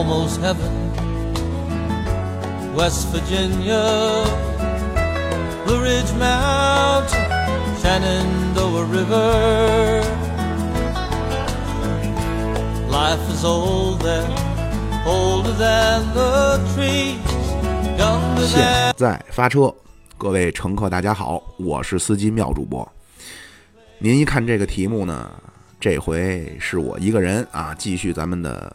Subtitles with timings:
[0.00, 0.72] almost heaven.
[2.74, 3.84] West Virginia,
[5.66, 7.28] Blue Ridge Mountain,
[7.82, 10.02] Shenandoah River.
[12.88, 14.26] Life is old there,
[15.04, 17.18] older than the trees,
[17.98, 19.74] younger 现 than 在发车，
[20.16, 22.90] 各位乘客大家好，我是司机妙主播。
[23.98, 25.30] 您一看这个题目呢，
[25.78, 28.74] 这回是我一个人啊，继续咱们的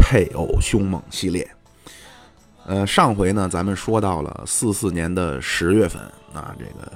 [0.00, 1.48] 配偶凶猛系列。
[2.66, 6.00] 呃，上回呢，咱们说到了四四年的十月份
[6.32, 6.92] 啊，这个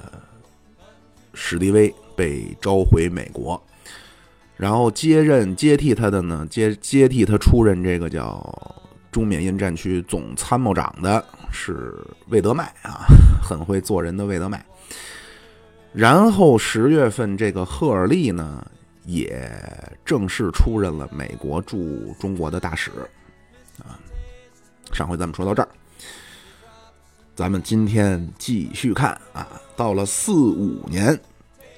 [1.33, 3.61] 史迪威被召回美国，
[4.55, 8.41] 然后接任接替他的呢，接接替他出任这个叫
[9.11, 11.93] 中缅印战区总参谋长的是
[12.29, 13.03] 魏德迈啊，
[13.43, 14.63] 很会做人的魏德迈。
[15.91, 18.65] 然后十月份，这个赫尔利呢
[19.05, 19.49] 也
[20.03, 22.91] 正式出任了美国驻中国的大使
[23.79, 23.99] 啊。
[24.91, 25.69] 上回咱们说到这儿，
[27.35, 31.19] 咱们今天继续看啊，到了四五年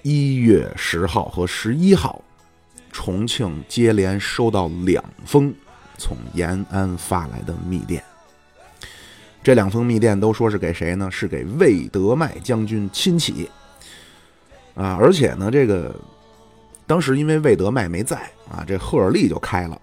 [0.03, 2.21] 一月十号和十一号，
[2.91, 5.53] 重庆接连收到两封
[5.97, 8.03] 从延安发来的密电。
[9.43, 11.09] 这两封密电都说是给谁呢？
[11.09, 13.49] 是给魏德迈将军亲启
[14.75, 14.97] 啊！
[14.99, 15.95] 而且呢，这个
[16.87, 18.15] 当时因为魏德迈没在
[18.49, 19.79] 啊，这赫尔利就开了。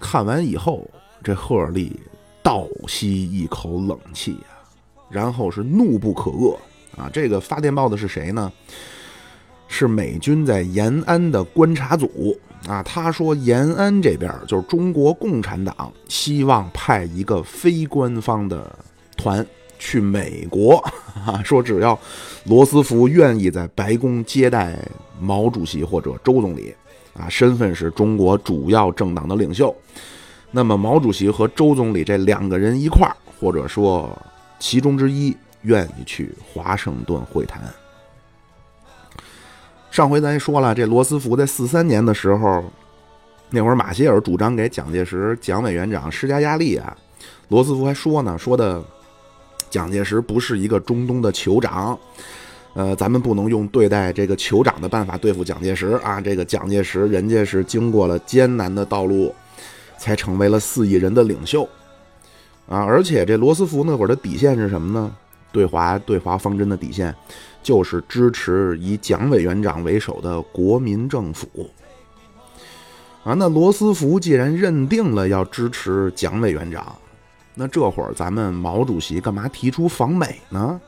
[0.00, 0.90] 看完以后，
[1.22, 2.00] 这赫尔利
[2.42, 4.46] 倒吸一口冷气呀、
[5.10, 6.56] 然后是怒不可遏
[6.96, 7.08] 啊！
[7.12, 8.50] 这个发电报的是谁呢？
[9.68, 12.82] 是美军在延安的观察组啊。
[12.82, 18.74] 他说，延安这边就是中国共产党希望派一个非官方的
[19.16, 19.46] 团
[19.84, 20.76] 去美国
[21.26, 21.98] 啊，说只要
[22.44, 24.78] 罗斯福愿意在白宫接待
[25.18, 26.72] 毛主席或者周总理
[27.18, 29.74] 啊，身份是中国主要政党的领袖，
[30.52, 34.16] 那么毛主席和周总理这两个人一块儿，或者说
[34.60, 37.60] 其中之一愿意去华盛顿会谈。
[39.90, 42.64] 上回咱说了，这罗斯福在四三年的时候，
[43.50, 46.96] 那会儿马歇尔主张给蒋介石蒋委员长施加压力啊，
[47.48, 48.82] 罗斯福还说呢，说的
[49.72, 51.98] 蒋介石不是一个中东的酋长，
[52.74, 59.34] 呃，咱们不能用对待这个酋长的办法对付蒋介石啊，这个蒋介石人家是经过了艰难的道路，
[59.98, 61.64] 才成为了四亿人的领袖
[62.68, 65.10] 啊，而且这罗斯福那会儿的底线是什么呢？
[65.50, 67.12] 对华对华方针的底线。
[67.64, 71.46] 就是支持以蒋委员长为首的国民政府
[73.22, 73.34] 啊。
[73.34, 76.92] 那罗斯福既然认定了要支持蒋委员长，
[77.54, 80.80] 那这会儿咱们毛主席干嘛提出访美呢？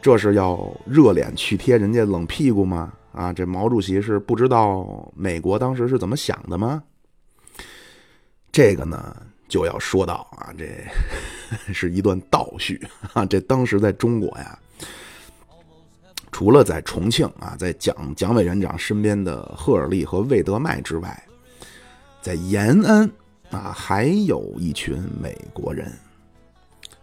[0.00, 2.92] 这是要热脸去贴人家冷屁股吗？
[3.12, 6.82] 啊，这毛主席是不知道美国当时是怎么想的吗？
[8.52, 9.16] 这个呢，
[9.48, 10.64] 就要说到啊，这
[11.72, 12.80] 是一段倒叙
[13.12, 13.26] 啊。
[13.26, 14.58] 这当时在中国呀。
[16.30, 21.22] 除了在重庆啊，在蒋蒋委员长身边的赫尔利和魏德迈之外，
[22.20, 23.10] 在延安
[23.50, 25.92] 啊，还有一群美国人。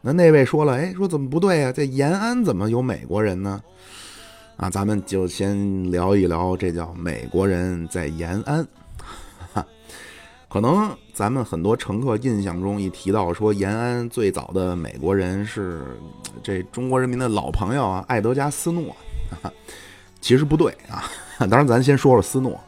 [0.02, 1.72] 那那位说了，哎，说怎么不对啊？
[1.72, 3.62] 在延安怎么有美国人呢？
[4.58, 8.68] 啊，咱们就先聊一聊，这叫美国人在延安。
[10.50, 15.98] 可能咱们很多乘客印象中一提到说延安最早的美国人是
[16.44, 18.96] 这中国人民的老朋友啊，爱德加斯诺。
[20.22, 21.10] 其实不对啊，
[21.40, 22.60] 当然咱先说说斯诺。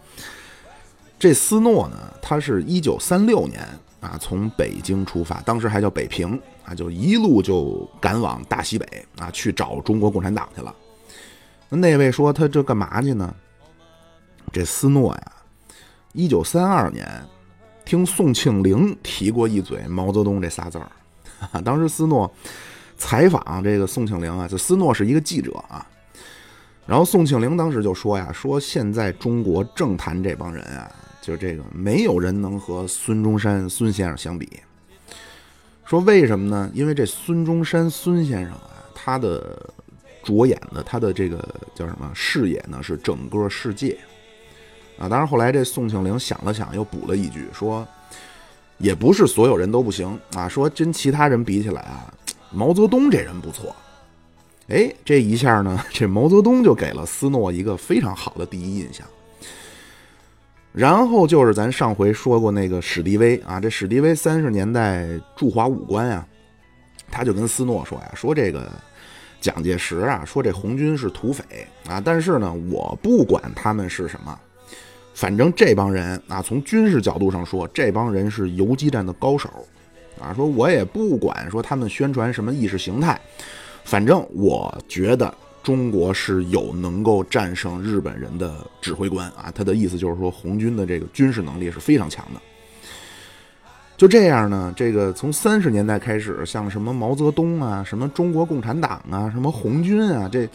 [1.17, 3.61] 这斯诺呢，他是一九三六年
[4.01, 10.75] 啊从北京出发，当时还叫北平啊，就一路就赶往大西北啊去找中国共产党去了。
[11.69, 13.33] 那那位说他这干嘛去呢？
[14.51, 15.31] 这斯诺呀，
[16.13, 17.07] 一九三二年
[17.83, 20.91] 听宋庆龄提过一嘴毛泽东这仨字儿，
[21.63, 22.31] 当时斯诺
[22.97, 25.85] 采访这个宋庆龄啊，就斯诺是一个记者啊。
[26.85, 30.87] 然后宋庆龄当时就说呀：“说现在中国政坛这帮人啊，
[31.25, 34.47] 就这个没有人能和孙中山孙先生相比。
[35.83, 36.69] 说为什么呢？
[36.71, 39.57] 因为这孙中山孙先生啊，他的
[40.23, 41.43] 着眼的他的这个
[41.73, 42.77] 叫什么视野呢？
[42.83, 43.97] 是整个世界
[44.99, 45.09] 啊。
[45.09, 47.87] 当然后来这宋庆龄想了想，又补了一句说，
[48.77, 50.47] 也不是所有人都不行啊。
[50.47, 52.13] 说跟其他人比起来啊，
[52.51, 53.75] 毛泽东这人不错。”
[54.69, 59.07] 哎，这一下呢，这毛泽东就给了斯诺一个非常好的第一印象。
[60.75, 66.27] 然后就是咱上回说过那个史迪威啊，这史迪威三十年代驻华武官呀，
[67.09, 68.69] 他就跟斯诺说呀，说这个
[69.39, 71.43] 蒋介石啊，说这红军是土匪
[71.87, 74.37] 啊，但是呢，我不管他们是什么，
[75.13, 79.49] 反正这帮人啊，从军事角度上说，这帮人是游击战的高手
[80.19, 80.33] 啊。
[80.33, 83.17] 说我也不管说他们宣传什么意识形态，
[83.85, 85.33] 反正我觉得
[85.65, 89.51] 中国是有能够战胜日本人的指挥官啊。
[89.53, 92.39] 他的意思就是说，红军的这个军事能力是非常强的。
[93.97, 100.47] 就这样呢，这个从三十年代开始，像什么毛泽东啊，什么中国共产党啊，什么红军啊，这。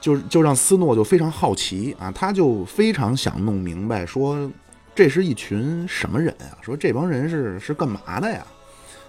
[0.00, 4.50] 就就让斯诺就非常好奇啊，他就非常想弄明白，说
[4.94, 6.56] 这是一群什么人啊？
[6.62, 8.42] 说这帮人是是干嘛的呀？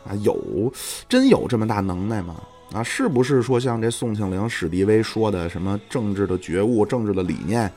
[0.06, 0.70] 啊，有
[1.08, 2.36] 真有这么大能耐吗？
[2.74, 7.72] 啊，是不是说像这宋庆龄、史迪威说的什么政治的觉悟、政治的理念，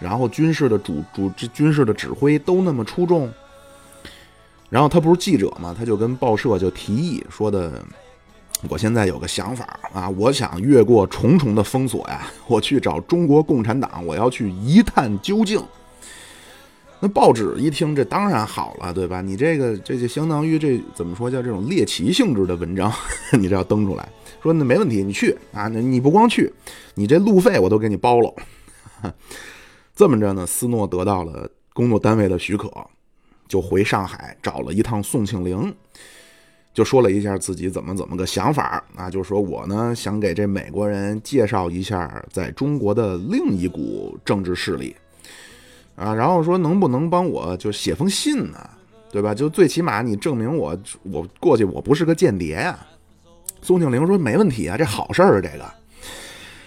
[0.00, 3.30] 然后军事的主主军事的指挥都那么出众？
[4.68, 7.82] 然后他不是记者嘛，他就跟报社就提议说的。
[8.68, 15.60] 我现在有个想法啊，我想越过重重的封锁呀，我去找中国共产党，我要去一探究竟。
[17.04, 19.20] 那报纸一听，这当然好了，对吧？
[19.20, 22.92] 你这个这就相当于这怎么说叫这种猎奇性质的文章，
[23.40, 24.08] 你这要登出来，
[24.40, 26.52] 说那没问题，你去啊，那你不光去，
[26.94, 28.32] 你这路费我都给你包了。
[29.96, 32.70] 这么着呢，斯诺得到了工作单位的许可，
[33.48, 35.74] 就回上海找了一趟宋庆龄。
[36.72, 44.94] 就说了一下自己怎么怎么个想法啊，就说我呢想给这美国人介绍一下在中国的另一股政治势力
[46.02, 48.58] 啊，然后说能不能帮我就写封信呢，
[49.10, 49.34] 对吧？
[49.34, 52.78] 就最起码你证明我我过去我不是个间谍呀。
[53.62, 55.64] 宋庆龄说没问题啊，这好事儿，这个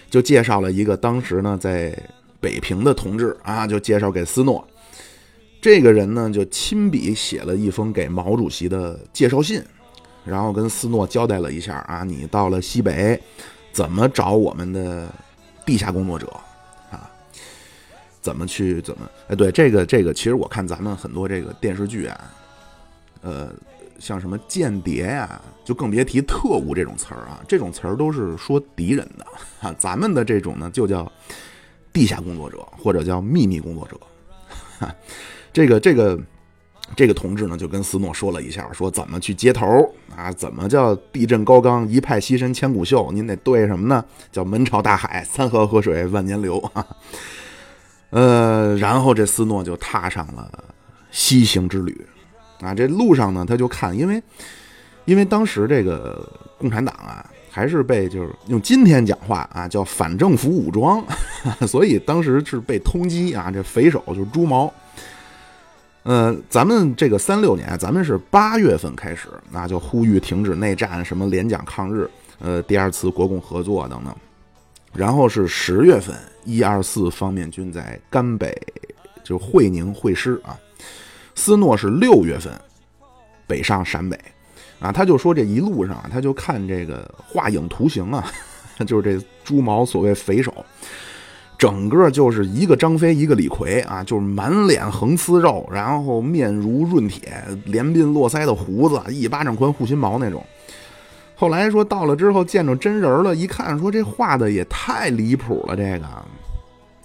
[0.08, 1.96] 就介绍了一个当时呢在
[2.40, 4.66] 北平的同志啊，就介绍给斯诺，
[5.60, 9.62] 这个人呢就亲笔写了一封给毛主席的介绍信。
[10.24, 13.20] 然后跟斯诺交代了一下啊，你到了西北，
[13.70, 15.08] 怎么找我们的
[15.64, 16.28] 地下工作者？
[18.26, 19.08] 怎么去怎么？
[19.28, 22.20] 哎，对这个这个，其实我看咱们很多这个电视剧啊，
[23.20, 23.52] 呃，
[24.00, 29.24] 像什么间谍呀，就更别提特务这种词儿啊，这种词儿都是说敌人的
[29.60, 29.72] 啊。
[29.78, 31.10] 咱们的这种呢，就叫
[31.92, 34.90] 地下工作者或者叫秘密工作者。
[35.52, 36.18] 这个这个。
[36.94, 39.66] 这个同志呢，就跟斯诺说了一下，说怎么去接头
[40.14, 40.30] 啊？
[40.30, 43.10] 怎么叫地震高刚，一派西山千古秀？
[43.10, 44.04] 您得对什么呢？
[44.30, 46.86] 叫门朝大海，三河河水万年流啊！
[48.10, 50.50] 呃，然后这斯诺就踏上了
[51.10, 52.06] 西行之旅
[52.60, 52.74] 啊。
[52.74, 54.22] 这路上呢，他就看，因为
[55.04, 56.26] 因为当时这个
[56.56, 61.04] 共产党啊，还是被就是用今天讲话啊，叫反政府武装，
[61.66, 63.50] 所以当时是被通缉啊。
[63.50, 64.72] 这匪首就是朱毛。
[66.04, 72.08] 呃，咱们这个三六年，咱们是八月份开始，那就呼吁停止内战，什么联蒋抗日，
[72.38, 74.14] 呃，第二次国共合作等等。
[74.96, 78.56] 然后是十月份，一二四方面军在甘北
[79.22, 80.58] 就会宁会师啊。
[81.34, 82.52] 斯诺是六月份
[83.46, 84.18] 北上陕北，
[84.80, 88.24] 啊，他就说这一路上啊，他就看这个画影图形啊，
[88.86, 90.52] 就是这朱毛所谓匪首。
[91.58, 100.44] 整个就是一个张飞，一个李逵啊，就是满脸横丝肉，然后面如润铁，连鬓络腮的胡子，一巴掌宽护心毛那种。
[101.36, 106.06] 后来说到了之后见着真人了，一看说这画的也太离谱了，这个。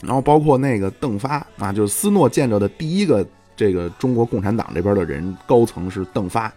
[0.01, 3.23] 然后包括那个邓发啊，就是斯诺见着的第一个
[3.55, 6.51] 这个中国共产党这边的人高层是邓发。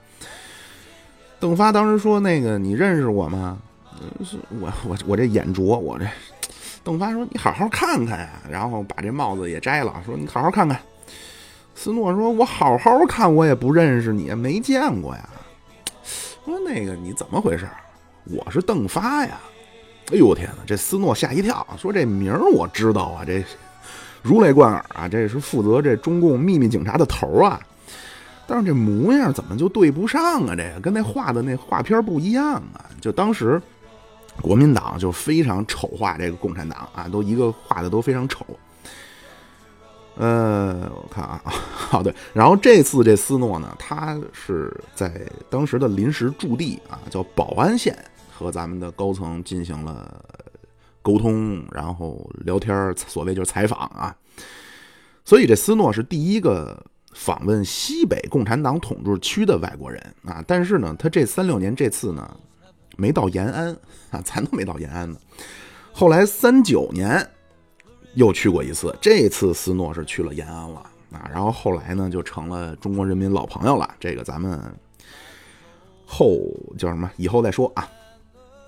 [1.41, 3.59] 邓发当时说：“那个你认识我吗？
[4.01, 6.07] 嗯是我我我这眼拙，我这。”
[6.83, 9.93] 邓发说：“你好好看看呀，然后把这帽子也摘了。
[10.07, 10.81] 说你好好看看。”
[11.75, 15.29] 斯诺说：“我好好看，我也不认识你，没见过呀。”
[16.45, 17.67] 说：“那个你怎么回事？
[18.25, 19.41] 我是邓发呀！”
[20.13, 20.63] 哎呦我天哪！
[20.67, 23.45] 这斯诺吓一跳，说：“这名儿我知道啊，这
[24.23, 27.61] 如雷贯耳啊，这是负责这中共秘密警察的头啊。
[28.47, 30.55] 但是这模样怎么就对不上啊？
[30.55, 32.91] 这个跟那画的那画片不一样啊！
[33.01, 33.61] 就当时。”
[34.43, 38.45] 国民党就非常丑化这个共产党啊，都一个画的都非常丑。
[40.17, 42.15] 呃，我看啊， 好的。
[42.33, 47.97] 然后这次这斯诺呢，他是在当时的临时驻地啊，叫保安县，
[48.33, 50.25] 和咱们的高层进行了
[51.03, 54.17] 沟通，然后聊天，所谓就是采访啊。
[55.25, 60.45] 所以这斯诺是第一个访问西北共产党统治区的外国人啊。
[60.47, 62.37] 但是呢，他这三六年这次呢。
[62.97, 63.77] 没到延安
[64.13, 65.19] 啊，咱都没到延安呢。
[65.93, 67.29] 后来三九年
[68.15, 70.81] 又去过一次，这次斯诺是去了延安了
[71.13, 71.29] 啊。
[71.33, 73.95] 然后后来呢，就成了中国人民老朋友了。
[74.01, 74.61] 这个咱们
[76.07, 76.39] 后
[76.79, 77.11] 叫什么？
[77.17, 77.89] 以后再说啊。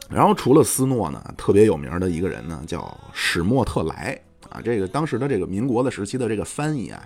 [0.09, 4.17] 然后除了斯诺呢，特别有名的一个人呢，叫史莫特莱
[4.51, 4.61] 啊。
[4.63, 7.03] 这个当时的这个民国的时期的这个翻译啊，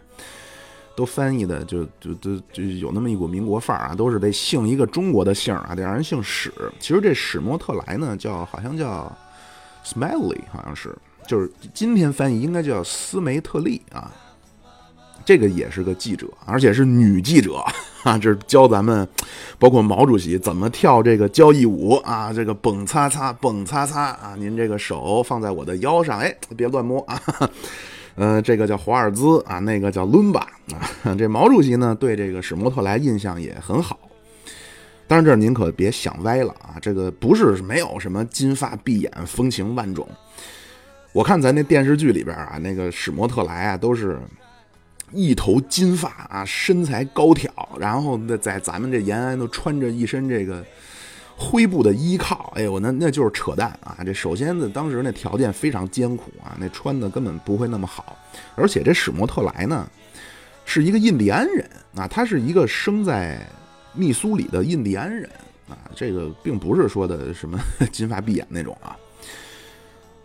[0.94, 6.52] 都翻译的就就就就有那么一股民国范儿啊，都是得姓一个中国的姓啊，得让人姓史。
[6.78, 9.10] 其实这史摩特莱呢，叫好像叫
[9.82, 10.94] Smiley，好像是，
[11.30, 14.10] 就是今天翻译应该叫斯梅特利啊。
[15.24, 17.62] 这个也是个记者，而且是女记者
[18.02, 18.16] 啊！
[18.18, 19.06] 这是教咱们，
[19.60, 22.32] 包括毛主席怎么跳这个交谊舞啊！
[22.32, 24.34] 这个蹦擦擦，蹦擦擦啊！
[24.36, 27.22] 您这个手放在我的腰上，哎，别乱摸啊！
[28.16, 30.40] 嗯， 这个叫华尔兹啊，那个叫伦巴
[31.04, 31.14] 啊。
[31.16, 34.00] 这毛主席呢，对这个史摩特莱印象也很好。
[35.06, 36.74] 当然，这您可别想歪了啊！
[36.82, 40.08] 这个不是没有什么金发碧眼、风情万种。
[41.12, 44.18] 我看咱那电视剧里边啊，那个史摩特莱啊，都是。
[45.12, 50.64] 一头金发啊，身材高挑，然后那在咱们这延安都穿着一身这个
[51.36, 53.98] 灰布的衣靠，哎呦，那那就是扯淡啊！
[54.06, 58.16] 这首先呢，当时那条件非常艰苦啊，那穿的根本不会那么好，
[58.54, 59.84] 而且这史摩特莱呢
[60.64, 63.44] 是一个印第安人啊，他是一个生在
[63.92, 65.28] 密苏里的印第安人
[65.68, 67.58] 啊，这个并不是说的什么
[67.90, 68.96] 金发碧眼那种啊。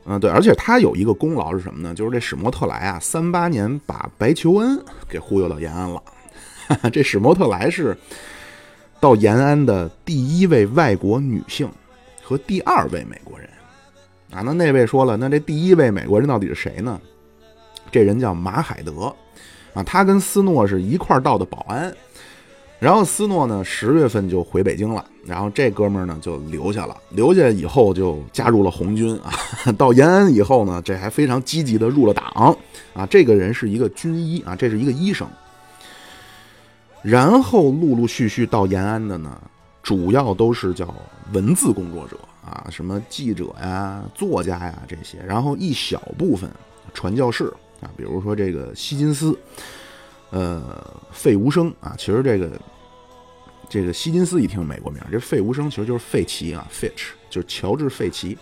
[0.07, 1.93] 嗯，对，而且他有一个功劳是什么呢？
[1.93, 6.01] 就是这史摩特莱啊，三八年把白求恩给忽悠到延安了。
[6.93, 7.97] 这史摩特莱是
[8.99, 11.67] 到延安的第一位外国女性
[12.21, 13.49] 和第二位美国人
[14.31, 14.41] 啊。
[14.45, 17.01] 那那位说了，那这第一位美国人到底是谁呢？
[17.91, 19.13] 这人叫马海德
[19.73, 21.91] 啊，他跟斯诺是一块到的保安。
[22.85, 25.03] 然后斯诺呢，十月份就回北京了。
[25.25, 29.33] 然后这哥们儿呢就留下了，留下以后就加入了红军啊。
[29.75, 32.55] 到延安以后呢，这还非常积极的入了党
[32.93, 33.03] 啊。
[33.07, 35.27] 这个人是一个军医啊，这是一个医生。
[37.01, 39.35] 然后陆陆续续到延安的呢，
[39.81, 40.93] 主要都是叫
[41.33, 45.17] 文字工作者啊，什么记者呀、作家呀这些。
[45.25, 46.47] 然后一小部分
[46.93, 47.45] 传教士
[47.81, 49.35] 啊，比如说这个希金斯。
[50.31, 50.61] 呃，
[51.11, 52.49] 费无声啊，其实这个
[53.69, 58.37] 这个希金斯一听美国名，这费无声其实就是费奇啊，Fitch 就是乔治费奇。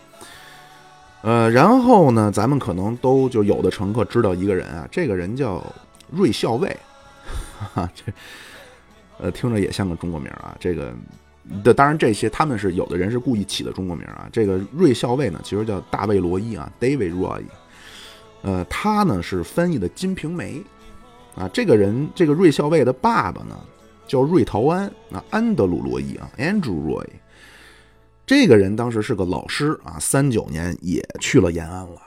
[1.21, 5.63] 呃，然后呢，咱们可能都就有的乘客知道一个人啊，这个人叫
[6.11, 6.75] 瑞校尉，
[7.59, 8.11] 哈 哈，这
[9.17, 10.55] 呃听着也像个中国名啊。
[10.59, 10.93] 这个
[11.63, 14.27] 的当然这些他们是有的人是故意起的中国名啊。
[14.31, 17.43] 这个瑞校尉呢，其实叫大卫罗伊啊，David Roy。
[18.41, 20.55] 呃，他呢是翻译的《金瓶梅》。
[21.35, 23.59] 啊，这个人，这个瑞校尉的爸爸呢，
[24.07, 27.07] 叫瑞陶安啊，安德鲁·罗伊啊，Andrew Roy。
[28.25, 32.01] 这个人当时是个老师啊，三九年也去了延安了。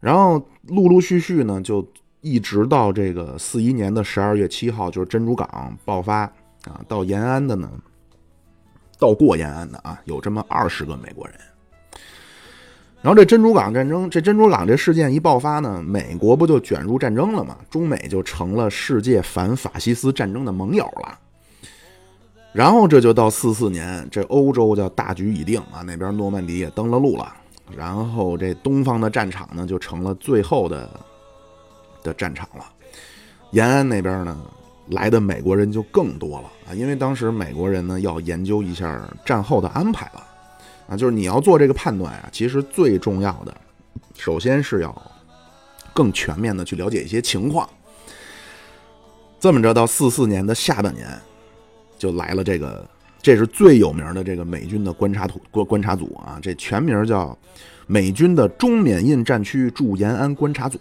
[0.00, 1.86] 然后陆陆续续呢，就
[2.20, 6.20] 一直到这个四一年的十二月七号，就是珍珠港爆发
[6.64, 7.70] 啊，到延安的呢，
[8.98, 11.36] 到过延安的啊，有这么二十个美国人。
[13.06, 17.56] 然后这珍珠港战争，这珍珠港这事件一爆发呢，美国不就卷入战争了吗？
[17.70, 21.16] 中美就成了世界反法西斯战争的盟友了。
[22.52, 27.32] 然后这就到四四年，这欧洲叫大局已定啊，那边诺曼底也登了陆了。
[27.76, 30.90] 然后这东方的战场呢，就成了最后的
[32.02, 32.64] 的战场了。
[33.52, 34.36] 延安那边呢，
[34.88, 40.26] 来的美国人就更多了啊，因为当时美国人呢要研究一下战后的安排了。
[40.88, 43.54] 啊，就是你要做这个判断啊，其实最重要的，
[44.16, 45.12] 首先是要
[45.92, 47.68] 更全面的去了解一些情况。
[49.38, 51.06] 这么着，到四四年的下半年，
[51.98, 52.88] 就来了这个，
[53.20, 57.36] 这是最有名的这个美军的观察图观观察组啊，这全名叫
[57.86, 60.80] 美军的中缅印战区驻延安观察组。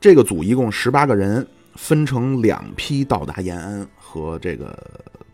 [0.00, 4.78] 这个组一共十八个人，分成两批到达延安和这个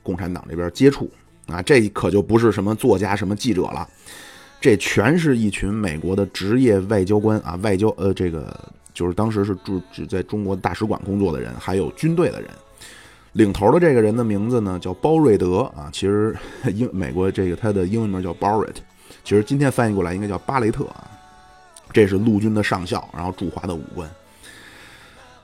[0.03, 1.11] 共产党这边接触。
[1.47, 3.89] 啊，这可就不是什么作家、什么记者了，
[4.61, 8.59] 这全是一群美国的职业外交官啊，外交呃，这个
[8.93, 12.51] 就是当时是驻只在中国大使馆工作的人，还有军队的人。
[13.33, 16.37] 领头的这个人的名字呢叫包瑞德啊，其实
[16.73, 18.77] 英美国这个他的英文名叫 Barrett，
[19.25, 21.11] 其实今天翻译过来应该叫巴雷特啊。
[21.93, 24.09] 这是陆军的上校，然后驻华的武官。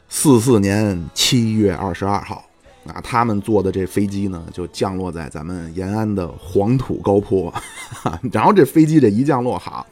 [0.09, 2.45] 四四年七月二十二号。
[2.87, 7.52] 啊，他们坐的这飞机呢，就降落在咱们延安的黄土高坡，
[8.32, 9.87] 然后这飞机这一降落，好，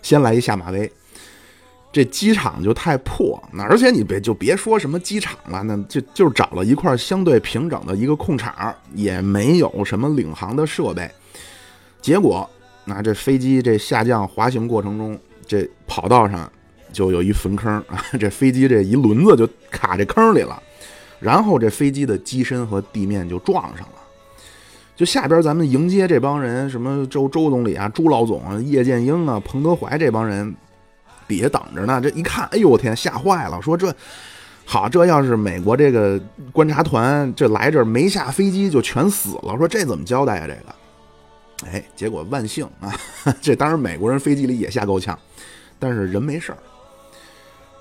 [0.00, 0.90] 先来一下马威，
[1.92, 11.10] 这机场就太破，那而且你别就别说什么机场了，那就就找了一块相对平整的一个空场，也没有什么领航的设备，
[12.00, 12.48] 结果
[12.86, 16.50] 那这飞机这下降滑行过程中，这跑道上
[16.94, 20.60] 就有一坟坑啊， 这飞机这一轮子就卡这坑里了。
[21.22, 23.94] 然后这飞机的机身和地面就撞上了，
[24.96, 30.52] 就下边咱们迎接这帮人，什么周周总理啊、朱老总啊、叶剑英啊、彭德怀这帮人，
[31.28, 32.00] 底下等着呢。
[32.00, 33.94] 这一看，哎呦我天，吓坏了，说这
[34.64, 40.46] 好，这要是美国这个观察团这来这儿没下飞机就全死了，说这怎么交代啊？
[40.48, 42.92] 这个，哎，结果万幸啊，
[43.40, 45.16] 这当然美国人飞机里也吓够呛，
[45.78, 46.58] 但是人没事儿。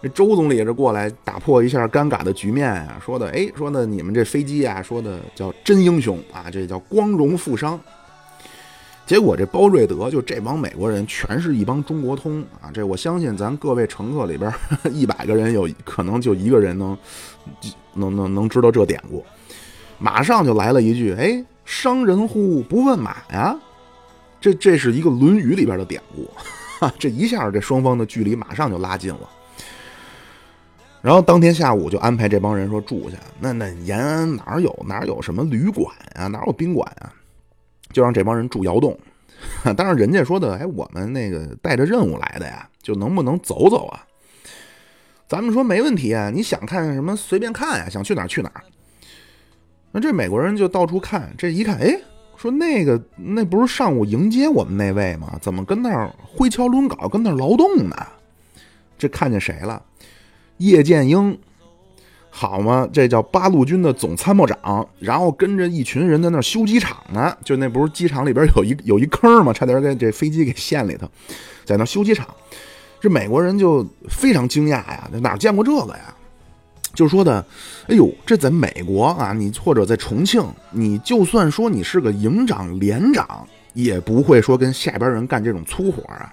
[0.02, 7.80] 这周总理这过来打破一下尴尬的局面啊，说的哎，说的你们这飞机啊，说的叫真英雄啊，这叫光荣负伤。
[9.06, 14.52] 结果这包瑞德就这帮美国人全是一帮中国通啊，这我相信咱各位乘客里边
[14.92, 16.98] 一百个人有可能就一个人能
[17.94, 19.24] 能能能知道这典故，
[20.00, 23.56] 马上就来了一句哎，伤人乎不问马呀，
[24.40, 26.28] 这这是一个《论语》里边的典故，
[26.98, 29.30] 这一下这双方的距离马上就拉近了。
[31.02, 37.12] 然后当天下午就安排这帮人说住下，那那延安哪有哪有什么旅馆啊，哪有宾馆啊，
[37.92, 38.98] 就让这帮人住窑洞。
[39.76, 44.06] 但是人家说的，哎，我们那个带着任务来的呀，就能不能走走啊？
[45.28, 48.62] 咱们说没问题啊，你想看什么随便看呀，想去哪儿去哪儿。
[49.92, 52.00] 那这美国人就到处看，这一看，哎，
[52.38, 55.36] 说那个那不是上午迎接我们那位吗？
[55.42, 57.96] 怎么跟那儿挥锹抡镐，跟那儿劳动呢？
[59.00, 59.84] 这看见谁了？
[60.62, 61.38] 叶剑英，
[62.30, 62.88] 好吗？
[62.94, 67.36] 这叫八路军的总参谋长，然后跟着一群人在那修机场呢。
[67.44, 69.52] 就那不是机场里边有一有一坑吗？
[69.52, 71.10] 差点给这飞机给陷里头，
[71.66, 72.28] 在那修机场。
[73.00, 76.14] 这美国人就非常惊讶呀，哪见过这个呀？
[76.94, 77.44] 就说的，
[77.88, 86.32] 哎呦，这在美国啊，你或者在重庆，你就算说你是个营长、连长，也不会说跟下边人干这种粗活啊。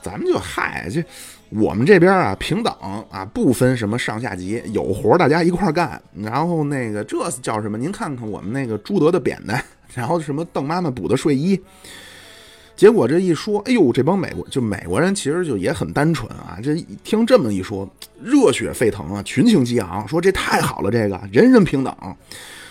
[0.00, 1.04] 咱们就嗨这。
[1.50, 2.74] 我们这边啊，平等
[3.10, 6.00] 啊，不分什么上下级，有活大家一块干。
[6.12, 7.78] 然后那个这叫什么？
[7.78, 9.62] 您看看我们那个朱德的扁担，
[9.94, 11.60] 然后什么邓妈妈补的睡衣。
[12.74, 16.58] 结果这一说，哎呦，这帮美国就美国人其实就也很单纯啊。
[16.62, 16.74] 这
[17.04, 17.88] 听这么一说，
[18.20, 21.94] 热血沸腾啊，群情激昂，说这太好了，这个人人平等。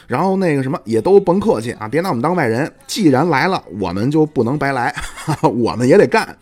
[0.06, 2.72] 然后那个什么也都甭客气啊，别拿我们当外人。
[2.86, 4.94] 既然来了，我们就不能白来，
[5.42, 6.38] 我们也得干。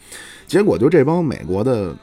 [0.46, 1.96] 结果就这帮美国的。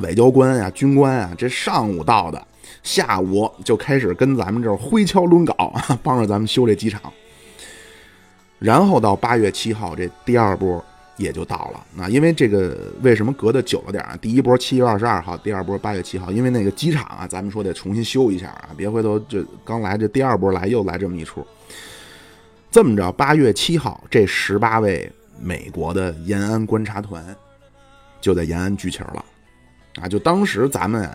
[0.00, 2.46] 外交官呀，军官啊，这上午到的，
[2.82, 7.00] 下午就开始跟咱们这儿挥锹抡镐， 帮着咱们修这机场。
[8.58, 10.84] 然后到八月七号，这第二波
[11.16, 11.84] 也就到了。
[11.94, 14.16] 那因为这个为什么隔的久了点啊？
[14.20, 21.46] 第一波七月二十二号，第二波八月七号，因为那个机场啊，咱们说得重新修一下啊，别回头这刚来这第二波来又来这么一出。
[22.70, 27.24] 这么着，八月七号，这十八位美国的延安观察团
[28.20, 29.24] 就在延安聚齐了。
[30.00, 31.08] 啊，就当时咱们，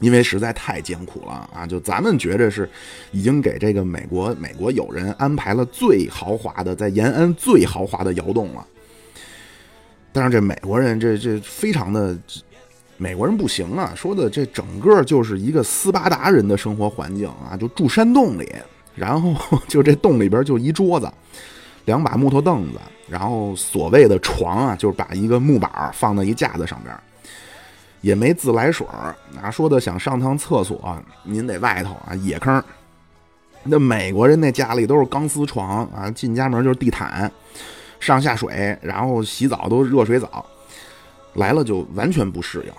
[0.00, 2.68] 因为实在太艰苦了啊，就咱们觉着是
[3.10, 8.66] 已经给这个美国美国友人安排了最豪华的，在延安最豪华的窑洞了。
[10.12, 12.16] 但是这美国人这这非常的，
[12.98, 18.52] 美国人不行啊，说的这整个就是一个斯巴达人的生活环境啊，就住山洞里，
[18.94, 19.34] 然后
[19.66, 21.10] 就这洞里边就一桌子，
[21.86, 26.94] 两把木头凳子，然后所谓的床啊，就是把一个木板放在一架子上边。
[28.02, 32.62] 也没自来水儿，啊，说的想上趟厕所，您得外头啊，野坑。
[33.62, 37.30] 那美国人那家里都是钢丝床啊，进家门就是地毯，
[38.00, 40.44] 上下水，然后洗澡都热水澡，
[41.34, 42.72] 来了就完全不适应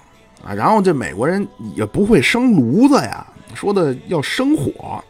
[0.46, 0.54] 啊。
[0.54, 5.02] 然后这美国人也不会生炉子呀，说的要生火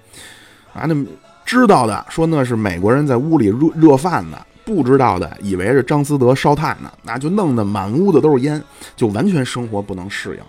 [0.73, 0.95] 啊，那
[1.43, 4.37] 知道的说那是美国人在屋里热热饭呢。
[4.65, 8.61] 不知道的以为是张思德烧炭呢，那就弄得满屋子都是烟，
[8.95, 10.41] 就完全生活不能适应。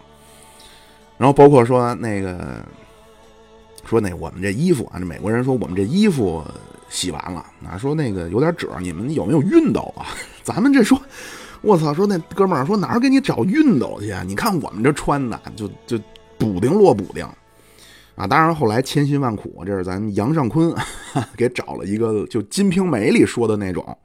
[1.16, 2.64] 然后包括说那个，
[3.84, 6.44] 说那我们这衣服啊，这美国人说我们这衣服
[6.88, 10.06] 洗完了，啊，说那个有点褶，你们有没有熨斗啊？
[10.42, 11.00] 咱们这说，
[11.60, 14.22] 我操，说那哥们儿说哪儿给你找熨斗去啊？
[14.26, 15.98] 你看我们这穿的就就
[16.38, 17.26] 补丁落补丁。
[18.16, 20.74] 啊，当然后来千辛万苦，这是咱杨尚昆
[21.36, 23.96] 给找了一个，就《金瓶梅》里说的那种。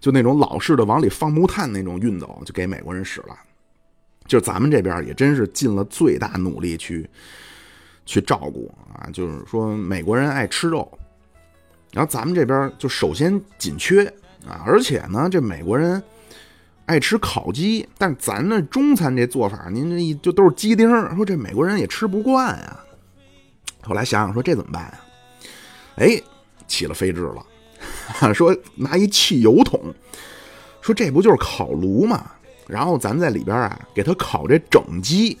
[0.00, 3.36] 就那种老式的往里放木炭那种熨斗，就给美国人使了。
[4.28, 7.04] 就咱们这边也真是尽了最大努力去
[8.06, 9.10] 去照顾啊。
[9.12, 10.88] 就是说美国人爱吃肉，
[11.92, 14.04] 然后咱们这边就首先紧缺
[14.46, 16.00] 啊，而且呢，这美国人
[16.86, 22.78] 爱吃烤鸡，但咱那中餐这做法，您这一就都是鸡丁，说这美国人也吃不惯呀。
[23.82, 25.00] 后来想想说这怎么办呀？
[25.96, 26.22] 哎，
[26.66, 27.44] 起了飞智了。
[28.34, 29.80] 说拿一汽油桶，
[30.80, 32.32] 说这不就是烤炉吗？
[32.66, 35.38] 然后咱在里边啊，给它烤这整鸡。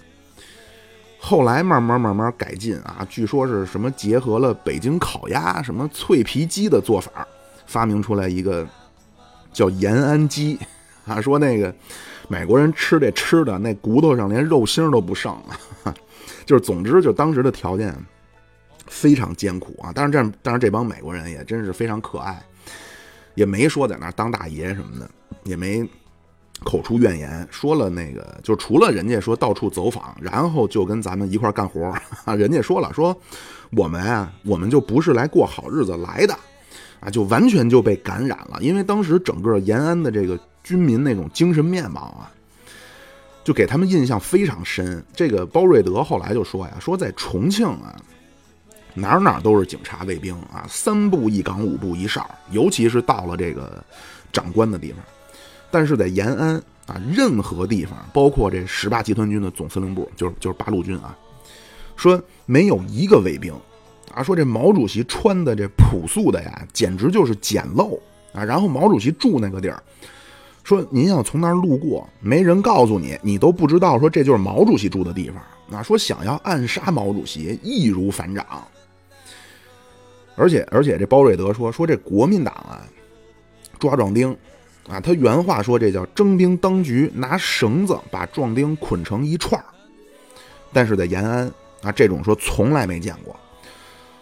[1.20, 7.26] 后来慢慢慢慢改进啊，据说是什么结合了北京烤鸭、什么脆皮鸡的做法，
[7.66, 8.66] 发明出来一个
[9.52, 10.58] 叫延安鸡
[11.06, 11.20] 啊。
[11.20, 11.74] 说那个
[12.28, 15.94] 美国人吃这吃的，那骨头上连肉星都不剩了。
[16.46, 17.92] 就是总之，就当时的条件
[18.88, 19.92] 非常艰苦啊。
[19.94, 22.42] 但是这，但是这帮美国人也真是非常可爱，
[23.34, 25.10] 也没说在那当大爷什么的，
[25.44, 25.88] 也没
[26.64, 27.46] 口出怨言。
[27.50, 31.86] 说了那个，就除了人家说到处走访，然后就跟咱们一块干活
[32.24, 32.34] 啊。
[32.36, 33.16] 人家说了，说
[33.72, 36.36] 我们啊，我们就不是来过好日子来的
[37.00, 38.58] 啊，就完全就被感染了。
[38.60, 42.32] 因为当时整个延安的这个军民那种精神面貌啊。
[43.44, 45.02] 就给他们印象非常深。
[45.14, 47.96] 这个包瑞德后来就说呀：“说在重庆啊，
[49.00, 52.28] 哪哪都是警察卫兵啊，三步一岗，五步一哨。
[52.50, 53.82] 尤其是到了这个
[54.32, 55.00] 长官的地方，
[55.70, 56.56] 但是在延安
[56.86, 61.16] 啊，任何地方，包括这十八集团军的总司令部，就是就是八路军啊，
[61.96, 63.54] 说没有一个卫兵
[64.14, 64.22] 啊。
[64.22, 67.98] 说这毛主席穿的这朴素的呀，简直就是简陋
[68.32, 68.44] 啊。
[68.44, 69.82] 然后毛主席住那个地儿。”
[70.64, 73.98] 说您要从那儿路过，没人告诉你，你都不知道。
[73.98, 75.42] 说这就是毛主席住的地方。
[75.78, 78.44] 啊，说想要暗杀毛主席，易如反掌。
[80.38, 82.86] 而且，而且这包瑞德说，说这国民党啊，
[83.78, 84.30] 抓壮丁，
[84.88, 89.66] 啊，他原话说这叫征兵当局，拿绳子把壮丁捆成一串儿。
[90.72, 91.50] 但是在延安
[91.82, 93.34] 啊，这种说从来没见过。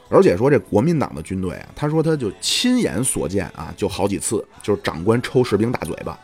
[0.08, 6.18] 而且说这国民党的军队啊，他说他就亲眼所见啊，就好几次，就是长官抽士兵大嘴巴。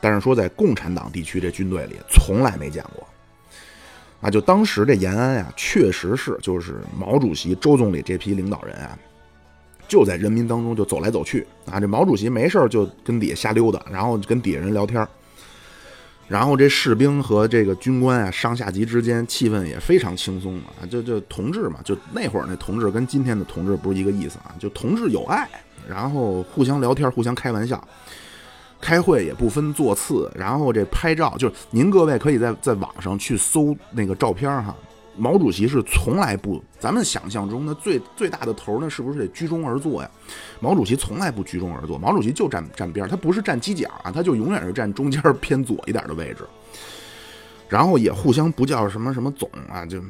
[0.00, 3.06] 但是说在共产党地区这军队里从来没见过，
[4.20, 8.98] 啊，就当时这延安啊，确实是就是毛主席、周总理这批领导人啊，
[9.88, 11.80] 就在人民当中就走来走去啊。
[11.80, 15.06] 这毛主席没事就跟底下瞎溜达，然后跟底下人聊天
[16.28, 20.82] 然后这士兵和这个军官啊，上下级之间气氛也非常轻松啊。
[20.90, 25.48] 就就同志嘛，就那会儿那同志跟今天的同志不是一个意思啊，就同志友爱，
[25.88, 27.82] 然后互相聊天，互相开玩笑。
[28.78, 34.76] 开会也不分座次，然后这拍照就是您各位可以在在网上去搜那个照片哈。
[35.16, 40.10] 毛主席是从来不，咱们想象中的最最大的头呢，是不是得居中而坐呀？
[40.60, 46.44] 毛主席从来不居中而坐，毛主席就站站边他不是站犄角啊，他就永远是站中间偏左一点的位置。
[47.68, 50.00] 然后也互相不叫什么什么总啊，就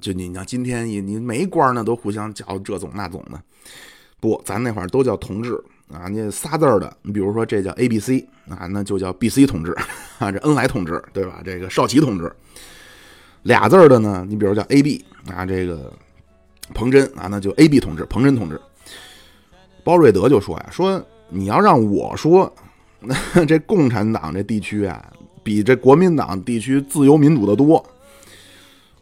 [0.00, 3.40] 就你像今天你你没官呢，都互相叫这总那总的。
[4.20, 5.62] 不，咱那会儿都叫同志。
[5.92, 9.76] 啊，那仨字儿的，你比如说这叫 A B C 啊，那就叫 B C 同志
[10.18, 11.42] 啊，这恩来同志对吧？
[11.44, 12.34] 这个少奇同志，
[13.42, 15.92] 俩字儿的呢，你比如叫 A B 啊，这个
[16.74, 18.60] 彭真啊，那就 A B 同志，彭真同志。
[19.84, 22.52] 包瑞德就说呀，说你要让我说，
[23.00, 27.84] 那 这共产党这地区啊，比这国民党地区自由民主的多。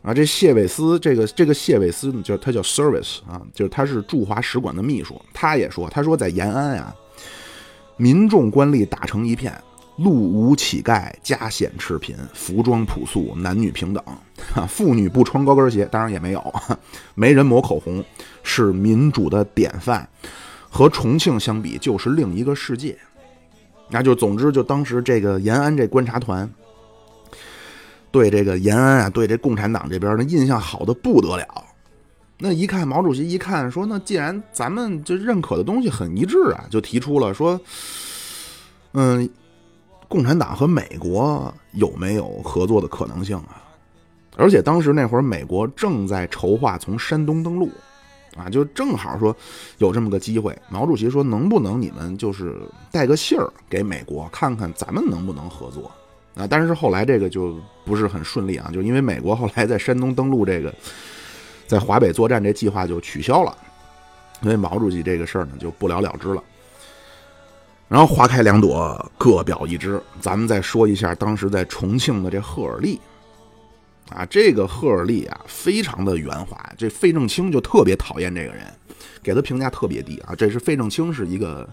[0.03, 5.21] 啊，这谢伟思，这个这个谢伟思呢，就是他叫 Service 啊，就是他是驻华使馆的秘书。
[5.35, 6.95] 他也说，他说在延安呀，
[7.99, 9.53] 民众官吏打成一片，
[10.03, 14.03] 路无乞丐，家显赤贫，服装朴素，男女平等，
[14.69, 16.55] 妇女不穿高跟鞋，当然也没有，
[17.15, 18.03] 没人抹口红，
[18.43, 20.09] 是民主的典范。
[20.73, 22.97] 和重庆相比，就是另一个世界。
[23.89, 26.49] 那就总之，就当时这个延安这观察团。
[28.13, 31.45] 对这个延安啊，对这共产党这边的印象好的不得了。
[32.39, 37.61] 那一看毛主席一看说，那既然咱们就认可的东西很一致啊，就提出了说，
[38.93, 39.29] 嗯，
[40.11, 43.63] 共产党和美国有没有合作的可能性啊？
[44.37, 47.71] 而且当时那会儿美国正在筹划从山东登陆，
[48.37, 49.35] 啊，就正好说
[49.79, 50.57] 有这么个机会。
[50.69, 55.89] 毛主席说，能不能你们就是带个信儿给美国，看看咱们能不能合作？
[56.35, 60.75] 啊，但是后来这个就不是很顺利啊，就因为美国后来在山东登陆这个，
[61.69, 63.57] 在华北作战这计划就取消了，
[64.43, 66.43] 所以毛主席这个事儿呢就不了了之了。
[67.91, 70.01] 然后花开两朵，各表一枝。
[70.21, 73.01] 咱们再说一下当时在重庆的这赫尔利，
[74.11, 78.65] 啊，这个赫尔利啊非常的圆滑，这费正清就特别讨厌这个人，
[79.25, 80.37] 给他评价特别低啊。
[80.37, 81.69] 这是费正清是一个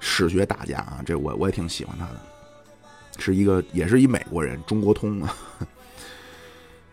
[0.00, 2.20] 史学大家啊，这我我也挺喜欢他的。
[3.16, 5.34] 是一个，也是一美国人，中国通啊。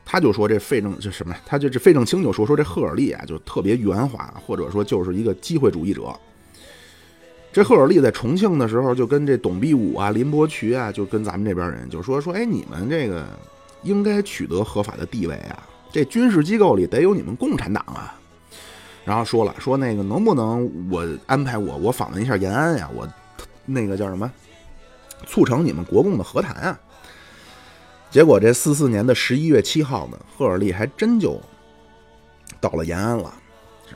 [0.05, 6.17] 他就说这费正这什么，他就这费正清就说说这赫尔利啊，就特别圆滑，或者说就是一个机会主义者。
[7.51, 13.25] 这赫尔利在重庆的时候，就跟这董必武啊、林伯渠啊，就跟咱们这边人就说说，哎，你们这个
[13.83, 18.15] 应该取得合法的地位啊，这军事机构里得有你们共产党啊。
[19.03, 22.87] 然后说了说那个能不能我安排我我访问一下延安呀？
[22.95, 23.07] 我
[23.65, 24.31] 那个叫什么？
[25.25, 26.79] 促成你们国共的和谈啊！
[28.11, 31.41] 结果这四四年的十一月七号呢，赫尔利还真就
[32.61, 33.33] 到了延安了，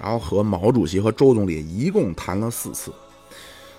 [0.02, 2.92] 然后和毛主席和周总理一共谈了四次。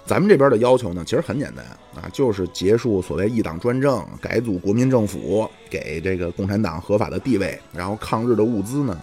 [0.06, 1.64] 咱们这边的要求呢，其实很简单
[1.94, 8.98] 啊，就是结束所谓一党专政，改组国民政府，给这个共产党合法的地位，然后抗日的物资呢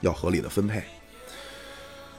[0.00, 0.82] 要合理的分配。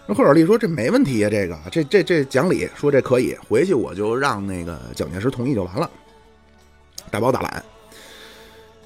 [0.06, 5.90] 那赫尔利说这没问题呀，这个这这这讲理，说这可以，回去我就让那个蒋介石同意就完了，
[7.10, 7.64] 大包大揽。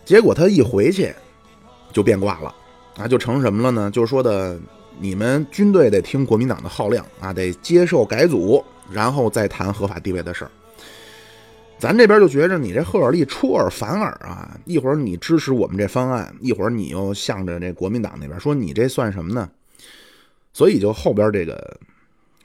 [0.06, 1.14] 结果他一回去
[1.92, 2.56] 就变卦了
[2.96, 3.92] 啊，就成什么了呢？
[3.92, 4.58] 就是说的
[4.98, 8.64] 你们军队得听国民党的号令啊，得接受改组。
[8.92, 10.52] 然后再谈合法地位的事儿，
[11.80, 14.58] 咱这边就觉着你这赫尔利出尔反尔啊！
[14.66, 19.50] 一会儿你支持我们这方案，一会儿你又向着这国民党那边说你这算什么呢？
[20.54, 21.78] 所以就后边这个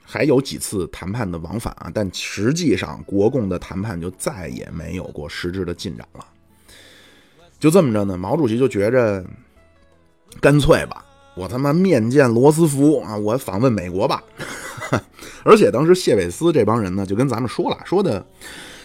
[0.03, 6.25] 还有几次谈判的往返啊，但实际上国共的谈判就再也没有过实质的进展了。
[7.59, 9.23] 就这么着呢，毛主席就觉着
[10.41, 11.05] 干脆吧。
[11.35, 13.15] 我他妈面见罗斯福啊！
[13.15, 14.21] 我访问美国吧，
[15.43, 18.25] 而且当时谢伟思这帮人呢，就跟咱们说了，说的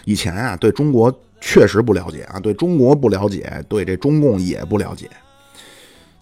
[0.05, 5.09] 以前啊，对中国确实不了解啊，对中国不了解，对这中共也不了解。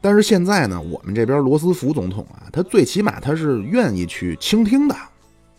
[0.01, 4.95] 但是现在呢，我们这边罗斯福总统啊，他最起码他是愿意去倾听的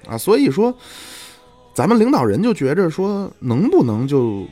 [0.07, 0.75] 啊，所以说
[1.75, 4.47] 咱们领导人就觉着说，能不能就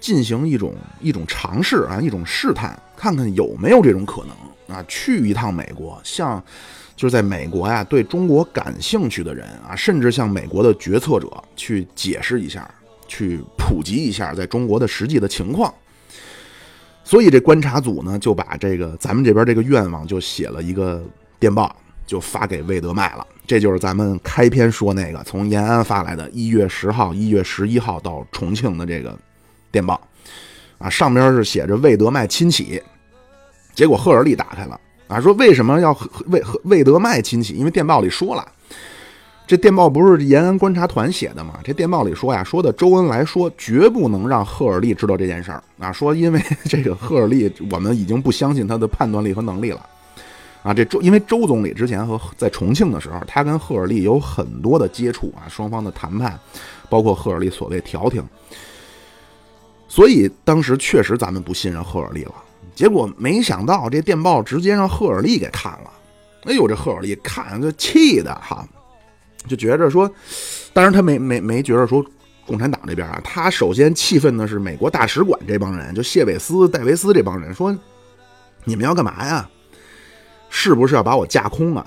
[0.00, 4.30] 进行一种一种尝试啊，一种试探，看看有没有这种可能。
[4.76, 6.44] 啊，去一趟美国，像
[6.98, 12.68] 就是在美国呀，对中国感兴趣的人啊，甚至向美国的决策者去解释一下，
[13.06, 15.72] 去普及一下在中国的实际的情况。
[17.04, 21.00] 所以这观察组呢，就把这个咱们这边这个愿望就写了一个
[21.38, 23.24] 电报，就发给魏德迈了。
[23.46, 29.16] 这就是咱们开篇说那个从延安发来的，一月十号、一月十一号到重庆的这个
[29.70, 30.00] 电报
[30.78, 32.82] 啊，上边是写着魏德迈亲启。
[33.72, 37.54] 结果赫尔利打开了啊，说为什么要魏魏德迈亲戚？
[37.54, 38.46] 因为电报里说了，
[39.46, 41.54] 这电报不是延安观察团写的吗？
[41.64, 49.80] 这电报里说呀，说的周恩来说绝不能让赫尔利知道这件事儿啊，说因为 这个赫尔利，我们已经不相信他的判断力和能力了
[50.62, 50.74] 啊。
[50.74, 56.38] 这周因为周总理之前和在重庆的时候，他跟赫尔利有很多的接触啊，双方的谈判，
[56.90, 58.22] 包括赫尔利所谓调停，
[59.88, 62.34] 所以当时确实咱们不信任赫尔利了。
[62.78, 65.90] 结果没想到，这电报直接让赫尔利给看了。
[66.44, 68.64] 哎呦，这赫尔利看就气的哈，
[69.48, 70.08] 就觉着说，
[70.72, 72.06] 当然他没没没觉着说
[72.46, 77.76] 共产党这边啊，他首先气愤的是美国大使馆这帮人，就谢韦斯、戴维斯这帮人，说
[78.62, 79.50] 你们要干嘛呀？
[80.48, 81.84] 是不是要把我架空啊？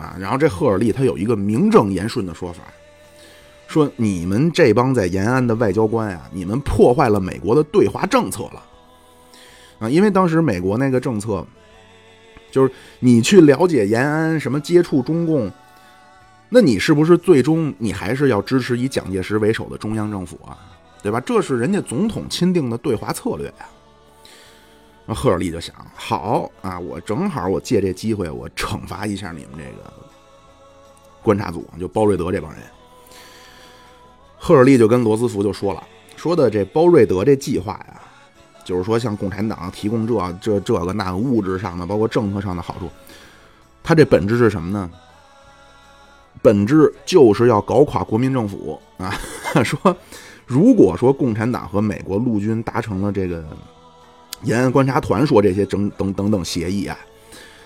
[0.00, 0.16] 啊！
[0.18, 2.62] 然后这赫尔利他有一个名正言顺的说法，
[3.66, 8.64] 说你们这帮在延安的外交官呀，你们破坏了美国的对华政策了。
[9.78, 11.46] 啊，因为当时美国那个政策，
[12.50, 15.50] 就是你去了解延安，什么接触中共，
[16.48, 20.58] 那你是不是最终你还是要支持以蒋介石为首的中央政府啊？
[21.00, 21.20] 对吧？
[21.20, 23.68] 这是人家总统钦定的对华策略呀。
[25.06, 29.92] 那赫尔利就想，好啊，我正好我借这机会，我惩罚一下你们这个
[31.22, 32.60] 观察组，就包瑞德这帮人。
[34.36, 35.82] 赫尔利就跟罗斯福就说了，
[36.16, 38.02] 说的这包瑞德这计划呀。
[38.68, 42.90] 就是说，像共产党提供这这这个那个物质上的，包括政策上的好处，
[43.82, 44.90] 它这本质是什么呢？
[46.42, 49.10] 本质就是要搞垮国民政府啊！
[49.64, 49.96] 说，
[50.44, 53.42] 如果说共产党和美国陆军达成了这个
[54.42, 56.98] 延安观察团说这些等等等等协议啊，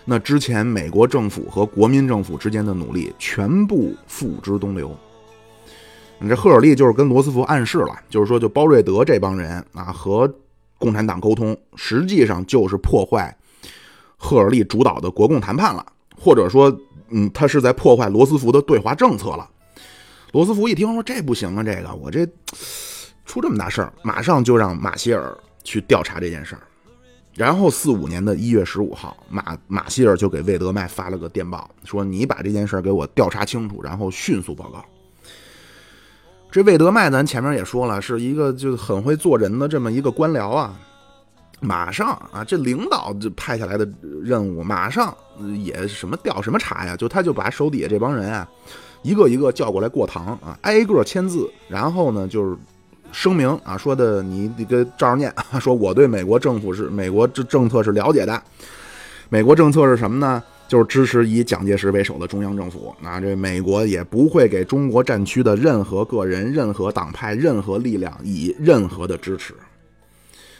[0.05, 4.97] 那之前美国政府和国民政府之间的努力全部付之东流。
[6.21, 10.33] 你这赫尔利就是跟罗斯福暗示了，就是说，就包瑞德这帮人啊和。
[10.83, 13.33] 共产党沟通实际上就是破坏
[14.17, 15.87] 赫尔利主导的国共谈判了，
[16.21, 16.77] 或者说，
[17.11, 19.49] 嗯，他是在破坏罗斯福的对华政策了。
[20.33, 22.27] 罗斯福一听说这不行啊，这个我这
[23.25, 26.63] 出这么大事儿，马上就让马歇尔去调查这件事儿。
[27.35, 34.85] 然后四五年的一月十五号，马马歇尔就给魏德迈发了个电报，说你把这件事儿给我调查清楚，然后迅速报告。
[36.53, 40.79] 这魏德迈，咱前面也说了，是一个就很会做人的这么一个官僚啊。
[41.61, 43.89] 马上啊，这领导就派下来的
[44.23, 45.17] 任务，马上
[45.65, 46.95] 也什么调什么查呀？
[46.95, 48.47] 就他就把手底下这帮人啊，
[49.01, 52.55] 一个一个叫过来过堂啊，挨个签字，然后呢就是
[53.13, 58.43] 声明啊，说的你你跟照着念， 说我对美国政府是美国这政策是了解的，
[59.31, 60.43] 美国政策是什么呢？
[60.73, 69.53] 就是支持以蒋介石为首的中央政府，啊，这美国也不会给中国战区的任何个人、任何党派、任何力量以任何的支持，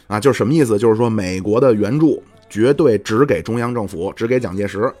[0.05, 0.77] 啊，就是什么意思？
[0.77, 4.93] 就是说美国的援助绝对只给中央政府，只给蒋介石。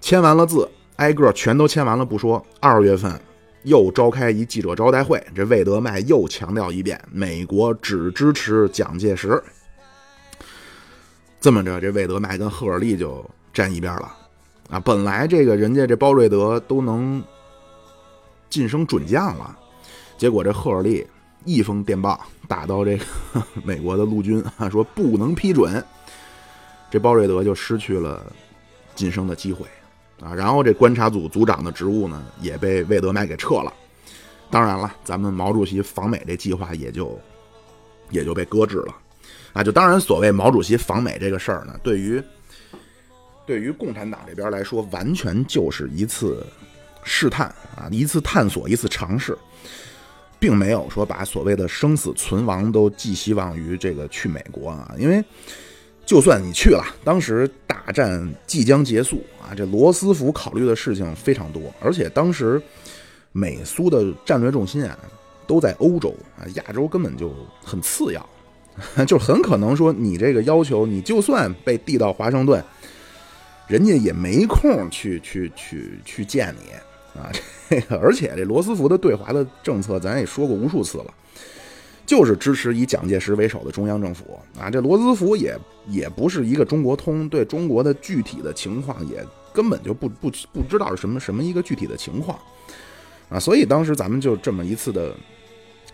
[0.00, 2.44] 签完了字，挨个全都签完了不说。
[2.58, 3.16] 二月份，
[3.62, 9.40] 又召开一记者招待会，这魏德迈又强调一遍，美国只支持蒋介石。
[11.40, 14.12] 这么着，这魏德迈跟赫尔利就站一边了。
[14.70, 17.22] 啊，本来这个人家这包瑞德都能
[18.48, 19.56] 晋升准将了，
[20.16, 21.06] 结果这赫尔利
[21.44, 23.04] 一封电报打到这个
[23.62, 25.84] 美国的陆军啊，说不能批准，
[26.90, 28.24] 这包瑞德就失去了
[28.94, 29.66] 晋升的机会。
[30.22, 33.72] 啊，然后这观察组组长的职务呢，也被魏德迈给撤了。
[34.48, 37.18] 当然了，咱们毛主席访美这计划也就
[38.10, 38.94] 也就被搁置了。
[39.52, 42.22] 啊，就当然所谓毛主席访美这个事儿呢，对于
[43.46, 46.44] 对于共产党这边来说，完全就是一次
[47.02, 49.36] 试探啊，一次探索，一次尝试，
[50.38, 55.24] 并没有说把所谓的生死存亡都寄希望于这个去美国啊，因为。
[56.06, 62.60] 就算你去了，当时大战即将结束啊，这罗斯福考虑的事情非常多，而且当时
[63.32, 64.98] 美苏的战略重心啊
[65.46, 68.28] 都在欧洲啊，亚洲根本就很次要，
[69.08, 72.62] 就很可能说你这个要求，你就算被递到华盛顿，
[73.66, 77.30] 人家也没空去去去去见你啊。
[77.68, 81.14] 这个，而且这罗斯福的对华的政策，咱也说过无数次了。
[82.06, 89.24] 就是支持以蒋介石为首的中央政府啊，这罗斯福也也不是一个中国通，对中国的具体的情况也
[89.54, 92.38] 根本就不不不知道是什么什么一个具体的情况
[93.30, 95.16] 啊，所以当时咱们就这么一次的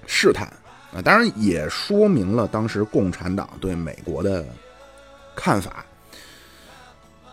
[0.04, 0.48] 试探
[0.92, 4.44] 啊，当然也说明了当时共产党对美国的
[5.37, 5.87] 看法，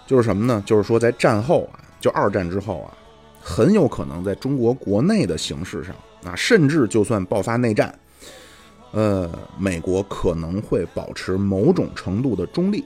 [0.08, 0.64] 就是什么呢？
[0.66, 2.98] 就是说在战后啊，就二战之后啊，
[3.40, 5.94] 很有可能在中国国内的形势上
[6.24, 7.94] 啊，甚至就算爆发内战。
[8.94, 12.86] 呃，美国可能会保持某种程度的中立，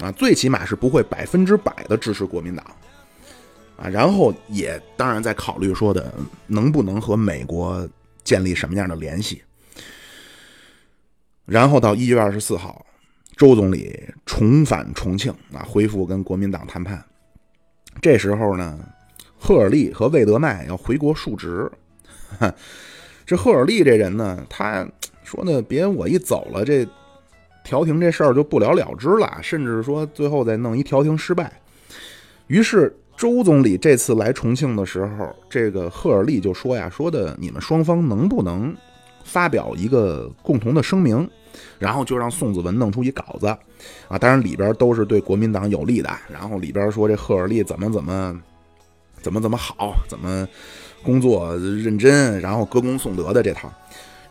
[0.00, 2.64] 啊，最起码是不会百分之百的支持国民党，
[3.76, 6.12] 啊，然后也当然在考虑说的
[6.46, 7.86] 能不能和美国
[8.24, 9.42] 建立什么样的联系，
[11.44, 12.84] 然后到一月二十四号，
[13.38, 13.96] 周总理
[14.26, 17.00] 重返重庆啊，恢复跟国民党谈判，
[18.02, 18.76] 这时候呢，
[19.38, 21.70] 赫尔利和魏德迈要回国述职。
[23.24, 24.84] 这赫尔利这人呢，他
[25.22, 26.84] 说呢，别我一走了，这
[27.62, 31.60] 调停这事儿就不了了之了，甚至说最后再弄一调停失败。
[32.48, 38.76] 于是周总理这次来重庆的时候，这个赫尔利就说呀，说的你们双方能不能
[39.22, 41.30] 发表一个共同的声明，
[41.78, 43.46] 然后就让宋子文弄出一稿子
[44.08, 48.42] 啊，当然里边都是对国民党有利的，然后里边说这赫尔利怎么怎么
[49.22, 50.46] 怎么怎么好，怎么。
[51.00, 53.72] 工作认真，然后歌功颂德的这套，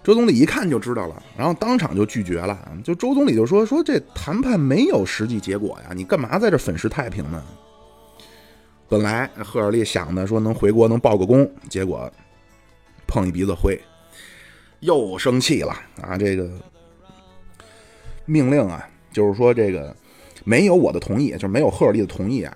[0.04, 2.60] 周总理一看就知道了，然后当场就拒绝了。
[2.84, 7.42] 就周总理就说：“说这谈判没有实际结果呀，你干嘛在这粉饰太平呢？”
[8.90, 12.12] 本来赫尔利想的说能回国能报个功，结果
[13.08, 13.80] 碰一鼻子灰，
[14.82, 16.18] 又生气了啊！
[16.18, 16.50] 这个
[18.28, 19.96] 命令啊，就是说这个
[20.44, 22.56] 没有我的同意，就是没有赫尔利的同意啊，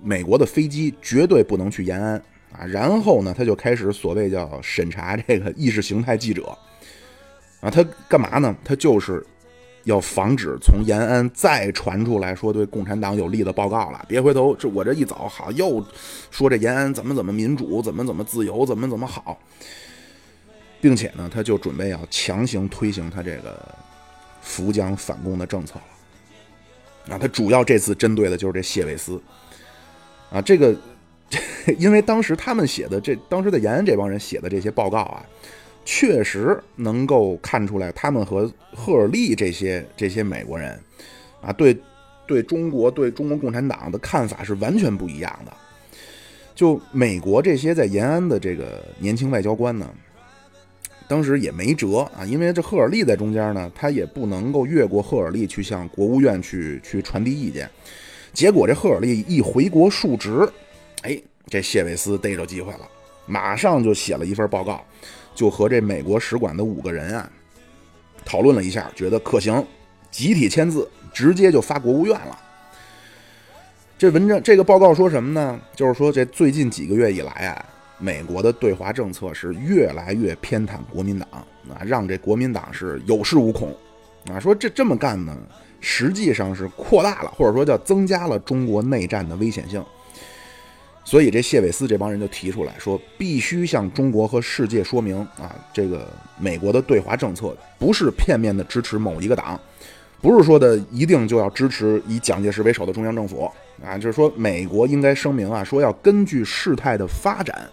[0.00, 2.22] 美国的飞机绝对不能去延安。
[2.52, 6.56] 啊，然后呢，他就开始所谓叫审查这个意识形态记者，
[7.60, 8.56] 啊，他干嘛呢？
[8.64, 9.22] 他就是
[9.82, 14.02] 要防止从延安再传出来说对共产党有利的报告了。
[14.08, 15.84] 别回头，这我这一走，好又
[16.30, 19.38] 说这延安怎么怎么民主，怎么怎么自由，怎么怎么好，
[20.80, 23.75] 并且呢，他就准备要强行推行他这个
[24.46, 27.14] 扶江反共的政策了。
[27.14, 29.20] 啊，他主要这次针对的就是这谢伟思，
[30.30, 30.74] 啊，这个。
[31.76, 35.26] 因为当时他们写的这，当时的延安这帮人写的这些报告啊，
[35.84, 40.80] 确实能够看出来，他们和赫尔利这些这些美国人
[41.42, 41.76] 啊，对
[42.28, 45.52] 对中国对中国共产党的看法是完全不一样的。
[46.54, 49.92] 就美国这些在延安的这个年轻外交官呢，
[51.08, 57.70] 当时也没辙啊，因为这赫尔利在中间呢，他也不能够越过赫尔利去向国务院去去传递意见。
[58.32, 60.48] 结果这赫尔利一回国述职。
[61.02, 61.16] 哎，
[61.46, 62.80] 这谢维斯逮着机会了，
[63.26, 64.84] 马上就写了一份报告，
[65.34, 67.30] 就和这美国使馆的五个人啊
[68.24, 69.64] 讨论了一下，觉得可行，
[70.10, 72.38] 集体签字，直接就发国务院了。
[73.96, 75.60] 这文章这个报告说什么呢？
[75.74, 77.64] 就是说这最近几个月以来啊，
[77.98, 81.28] 美国的对华政策是越来越偏袒国民党
[81.68, 83.74] 啊，让这国民党是有恃无恐
[84.30, 84.38] 啊。
[84.38, 85.36] 说这这么干呢，
[85.80, 89.84] 实际上是扩大了，或者说叫增加了中国内战的危险性。
[91.04, 99.58] 所以这谢伟思这帮人就提出来说，必须向中国和世界说明啊，这个美国的对华政策不是片面的支持某一个党，
[100.20, 103.50] 不是说的一定就要支持以蒋介石为首的中央政府
[103.84, 107.68] 啊，就是说美国应该声明啊，说要根据事态的发展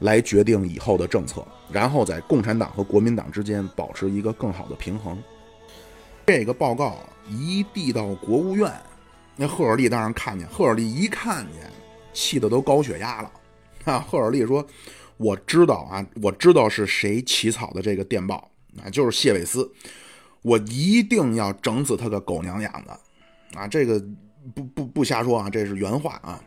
[0.00, 5.16] 来决定以后的政策，然后在共产党和国民党之间保持一个更好的平衡。
[6.26, 6.98] 这个报告
[7.28, 8.72] 一递到国务院，
[9.36, 11.70] 那赫尔利当然看见，赫尔利一看见，
[12.12, 13.30] 气得都高血压了。
[13.84, 14.64] 啊，赫尔利说
[15.18, 18.50] ：“我知道啊，我知道是谁起草的这个电报，
[18.82, 19.70] 啊，就是谢韦斯，
[20.42, 23.00] 我一定要整死他个狗娘养的。”
[23.58, 24.00] 啊，这个
[24.54, 26.40] 不不不瞎说啊，这是原话啊。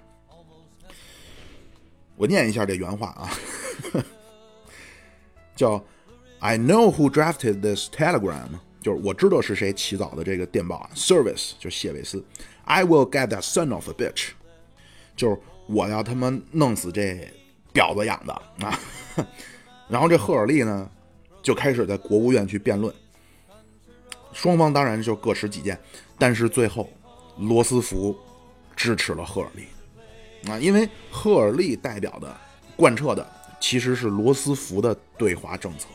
[2.15, 3.29] 我念一下这原话啊，
[5.55, 5.83] 叫
[6.39, 8.47] "I know who drafted this telegram"，
[8.81, 10.89] 就是我知道是谁起草的这个电报啊。
[10.95, 12.23] Service 就谢韦斯
[12.63, 14.29] ，I will get that son of a bitch，
[15.15, 15.37] 就是
[15.67, 17.29] 我要他妈弄死这
[17.73, 18.33] 婊子养的
[18.65, 18.79] 啊。
[19.89, 20.89] 然后这赫尔利呢，
[21.41, 22.93] 就开始在国务院去辩论，
[24.33, 25.79] 双方当然就各持己见，
[26.17, 26.89] 但是最后
[27.37, 28.17] 罗斯福
[28.75, 29.63] 支持了赫尔利。
[30.51, 32.35] 啊，因为赫尔利代表的、
[32.75, 33.25] 贯彻的
[33.61, 35.87] 其实是罗斯福的对华政策，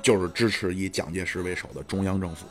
[0.00, 2.46] 就是支持以蒋介石为首的中央政府。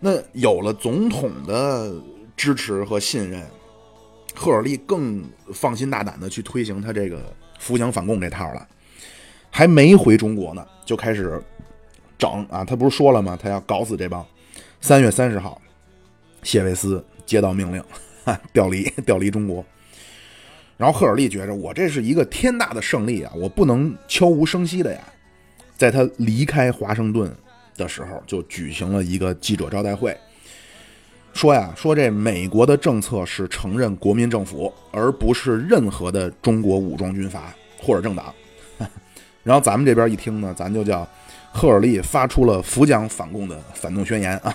[0.00, 1.94] 那有了总统的
[2.36, 3.46] 支持和信任，
[4.34, 5.22] 赫尔利更
[5.52, 8.68] 放心大胆的去推行他这个扶蒋反共这套了。
[9.50, 11.40] 还没回中国呢，就开始
[12.18, 12.64] 整啊！
[12.64, 13.38] 他不是说了吗？
[13.40, 14.24] 他要搞死这帮。
[14.80, 15.60] 三月三十号，
[16.42, 17.82] 谢维斯接到命令。
[18.52, 19.64] 调离，调离中国。
[20.76, 25.00] 然后赫尔利觉着，我这是一个天大的胜利啊，我不能悄无声息的呀。
[25.76, 27.30] 在他离开华盛顿
[27.76, 30.16] 的时候，就举行了一个记者招待会，
[31.32, 38.34] 说呀，说这美国的政策是承认国民政府，而不是任何的中国武装军阀或者政党。
[39.42, 41.06] 然后咱们这边一听呢，咱就叫
[41.54, 44.54] 赫尔利发出了扶蒋反共的反动宣言啊。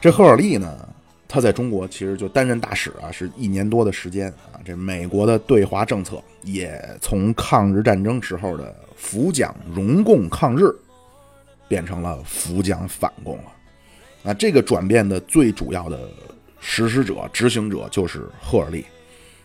[0.00, 0.88] 这赫尔利呢？
[1.28, 4.60] 他在中国其实就担任大使啊，是一年多的时间啊。
[4.62, 10.64] 这美国的对华政策也从抗日战争时候的扶蒋荣共抗日，
[11.68, 13.44] 变成了扶蒋反共了。
[14.24, 16.06] 啊，这个转变的最主要的
[16.60, 18.84] 实施者、执行者就是赫尔利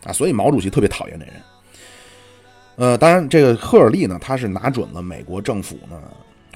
[0.04, 0.12] 啊。
[0.12, 1.34] 所以毛主席特别讨厌这人。
[2.78, 6.00] 呃，当然，这个赫尔利呢，他是拿准了美国政府呢，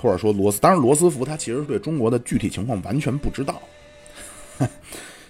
[0.00, 3.60] 或者说罗斯，当然罗斯福他其实对中国的具体情况完全不知道。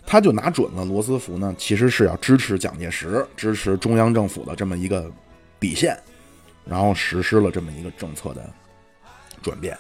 [0.05, 5.11] 他就拿准了罗斯福呢，其实是要支持蒋介石、支持中央政府的这么一个
[5.59, 5.99] 底线，
[6.67, 8.45] 然后实施了这么一个政策的
[9.41, 9.75] 转变。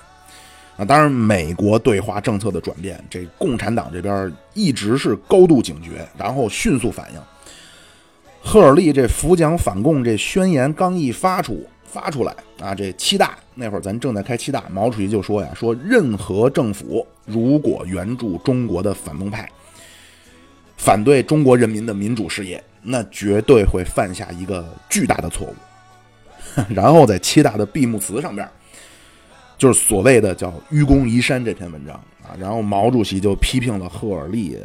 [0.78, 7.20] 啊，当然，美国对华政策的转变，这共产党这边一直是高度警觉，然后迅速反应。
[8.44, 19.48] 赫尔利这扶蒋反共这宣言刚一发出发出来啊，这七大那会儿咱正在开七大，毛主席就说呀，说任何政府如果援助中国的反动派。
[20.76, 25.54] 反对中国人民的民主事业，那绝对会犯下一个巨大的错误。
[26.74, 28.48] 然后在七大的闭幕词上边，
[29.56, 32.34] 就是所谓的叫“愚公移山”这篇文章啊。
[32.36, 34.58] 然后毛主席就批评了赫尔利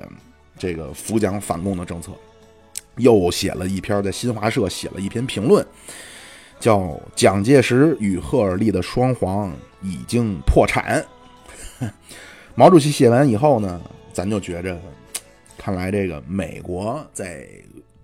[0.57, 2.11] 这个扶蒋反共的政策，
[2.97, 5.65] 又写了一篇在新华社写了一篇评论，
[6.59, 6.79] 叫
[7.15, 11.05] 《蒋介石与赫尔利的双簧已经破产》。
[12.55, 13.81] 毛主席写完以后呢，
[14.13, 14.79] 咱就觉着。
[15.57, 17.45] 看来这个美国在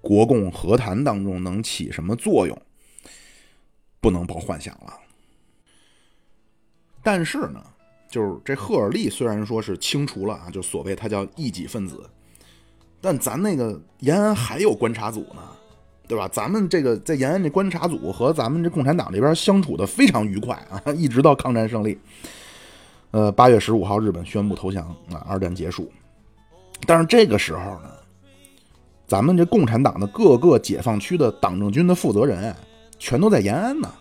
[0.01, 2.61] 国共和谈当中能起什么作用，
[4.01, 4.99] 不能抱幻想了。
[7.01, 7.63] 但是呢，
[8.09, 12.09] 就是这赫尔利虽然说是清除了啊，就所谓他叫异己分子，
[13.04, 15.41] 但咱那个延安还有观察组呢，
[16.08, 16.26] 对吧？
[16.32, 21.99] 咱们这个在延安这观察组和咱们这共产党这边相处的非常愉快啊，一直到抗战胜利。
[23.12, 25.91] 呃，八月十五号，日本宣布投降啊，二战结束。
[26.88, 27.91] 但是这个时候呢，
[29.06, 32.56] 咱们这共产党的各个解放区的党政军的负责人，
[32.97, 33.91] 全都在延安呢。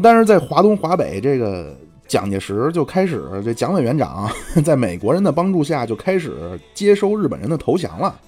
[0.00, 1.76] 但是在华东、华北，这个
[2.08, 4.28] 蒋介石就开始，这蒋委员长
[4.64, 8.18] 在美国人的帮助下就开始接收日本人的投降了，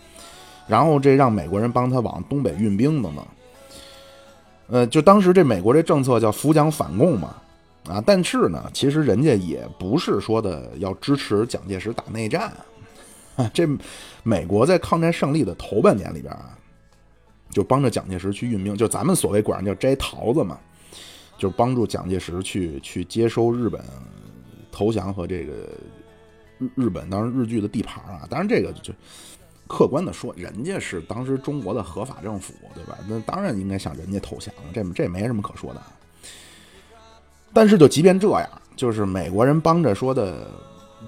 [0.68, 3.24] 然后这让美国人帮他往东北运兵等等。
[4.68, 7.34] 呃，就当时这美国这政策叫扶蒋反共嘛，
[7.88, 12.52] 啊，但是呢，其实人家也不是说的要支持蒋介石打内战。
[13.54, 13.66] 这
[14.22, 16.50] 美国在抗战胜利的头半年里边啊，
[17.50, 20.58] 就帮着蒋介石去运兵，就咱们所谓管人叫摘桃子嘛，
[21.40, 23.82] 就帮助蒋介石去去接收日本
[24.70, 25.52] 投降和这个
[26.58, 28.26] 日日本当时日据的地盘啊。
[28.28, 28.92] 当然这个就
[29.66, 32.98] 客观的说，人家是当时中国的合法政府，对吧？
[33.08, 35.82] 那当然应该向人家投降，这这没什么可说的。
[37.52, 40.46] 但是就即便这样，就是美国人帮着说的。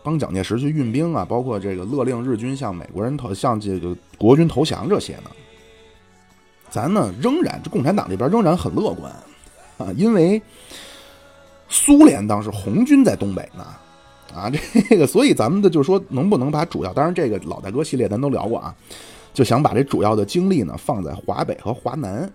[0.03, 5.31] 帮蒋介石去运兵啊，包括这个勒令日军向美国人投向这个国军投降这些呢，
[6.71, 9.15] 咱呢仍然这共产党这边仍然很乐观
[9.79, 10.41] 啊，因为
[11.69, 13.65] 苏联当时红军在东北呢，
[14.35, 14.51] 啊，
[14.89, 18.75] 这 个所以咱们的就是说能不能把主要，当然这个老大哥系列咱都聊过啊，
[19.33, 22.31] 就想把这主要的精力呢放在华北和华南。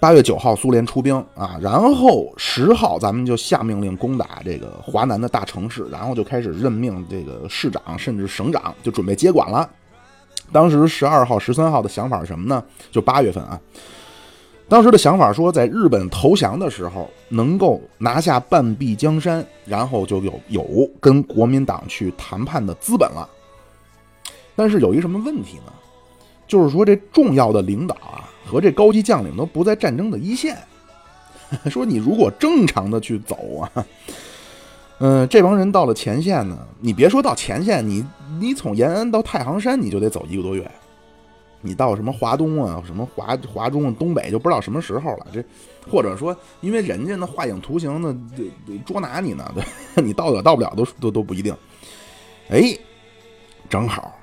[0.00, 9.70] 八月九号，苏联出兵啊，然后十号咱们就下命令攻打这个华南的大城市，然后就开始任命这个市长甚至省长，就准备接管了。
[10.50, 12.60] 当时十二号、十三号的想法是什么呢？
[12.90, 13.60] 就八月份啊，
[14.72, 23.28] 当时的想法说，在日本投降的时候能够拿下半壁江山，然后就有有跟国民党去谈判的资本了。
[24.56, 25.72] 但是有一什么问题呢？
[26.48, 28.24] 就是说这重要的领导啊。
[28.46, 30.56] 和这高级将领都不在战争的一线，
[31.68, 33.70] 说你如果正常的去走啊，
[35.00, 38.02] 嗯，这帮人到了前线呢，你别说到前线，你
[38.40, 40.70] 你从延安到太行山你就得走一个多月，
[41.62, 45.26] 你到什么华东啊，什么华华中、东北就不知道什么时候了。
[45.32, 45.42] 这
[45.90, 48.14] 或者说，因为人家那画影图形的
[48.84, 49.64] 捉拿你呢，对，
[50.04, 51.56] 你到了到不了都都都不一定。
[52.50, 52.76] 哎，
[53.70, 54.14] 正好。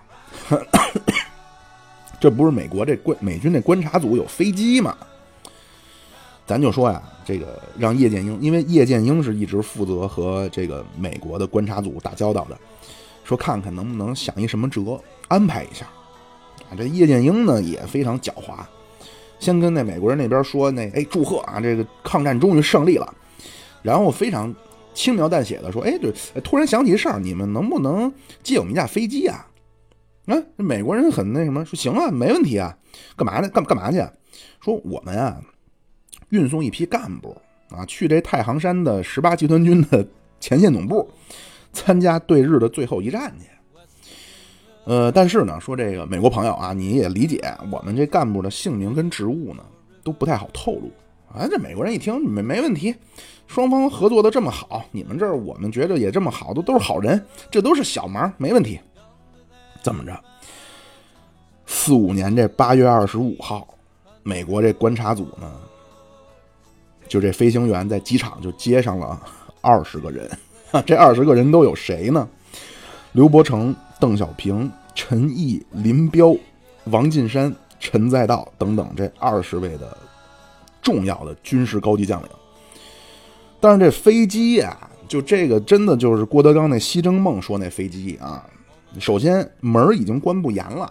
[2.19, 4.95] 这不是美国这观美军那观察组有飞机吗？
[6.45, 12.57] 咱就说呀，这个让叶剑英，因为叶剑英是一直负责和这个美国的观察组打交道的，
[13.23, 15.87] 说看看能不能想一什么辙安排一下。
[16.69, 18.59] 啊，这叶剑英呢也非常狡猾，
[19.39, 23.13] 先跟那美国人那边说那哎祝贺啊，这个抗战终于胜利了，
[23.81, 24.53] 然后非常
[24.93, 26.13] 轻描淡写的说，哎，对，
[26.43, 28.11] 突然想起事儿，你们能不能
[28.43, 29.47] 借我们一架飞机啊？
[30.25, 32.77] 啊，这美国人很那什么，说行啊，没问题啊，
[33.15, 33.49] 干嘛呢？
[33.49, 33.97] 干干嘛去？
[34.61, 35.41] 说我们啊，
[36.29, 37.35] 运送一批干部
[37.69, 40.05] 啊，去这太行山的十八集团军的
[40.39, 41.09] 前线总部，
[41.73, 43.47] 参加对日的最后一战去。
[44.85, 49.63] 呃，但是呢，说这个美国朋友啊，你也理解，我们这干部的姓名跟职务呢，
[50.03, 50.91] 都不太好透露。
[51.31, 52.95] 啊，这美国人一听没没问题，
[53.45, 58.79] 双方合作的这么好，你们这儿我们觉着也这么好，都都是好人，这都是小忙，没问题。
[59.83, 60.19] 这么着，
[61.67, 63.67] 四五年这八月二十五号，
[64.23, 65.51] 美国这观察组呢，
[67.07, 69.21] 就这飞行员在机场就接上了
[69.61, 70.27] 二十个人。
[70.83, 72.27] 这二十个人都有谁呢？
[73.11, 76.35] 刘伯承、邓小平、陈毅、林彪、
[76.85, 79.97] 王近山、陈再道等等这二十位的
[80.81, 82.29] 重要的军事高级将领。
[83.59, 88.45] 但是这飞机呀，就这个真的就是郭德纲那《西征梦》说那飞机啊。
[88.97, 90.89] 首先门已经关不严了，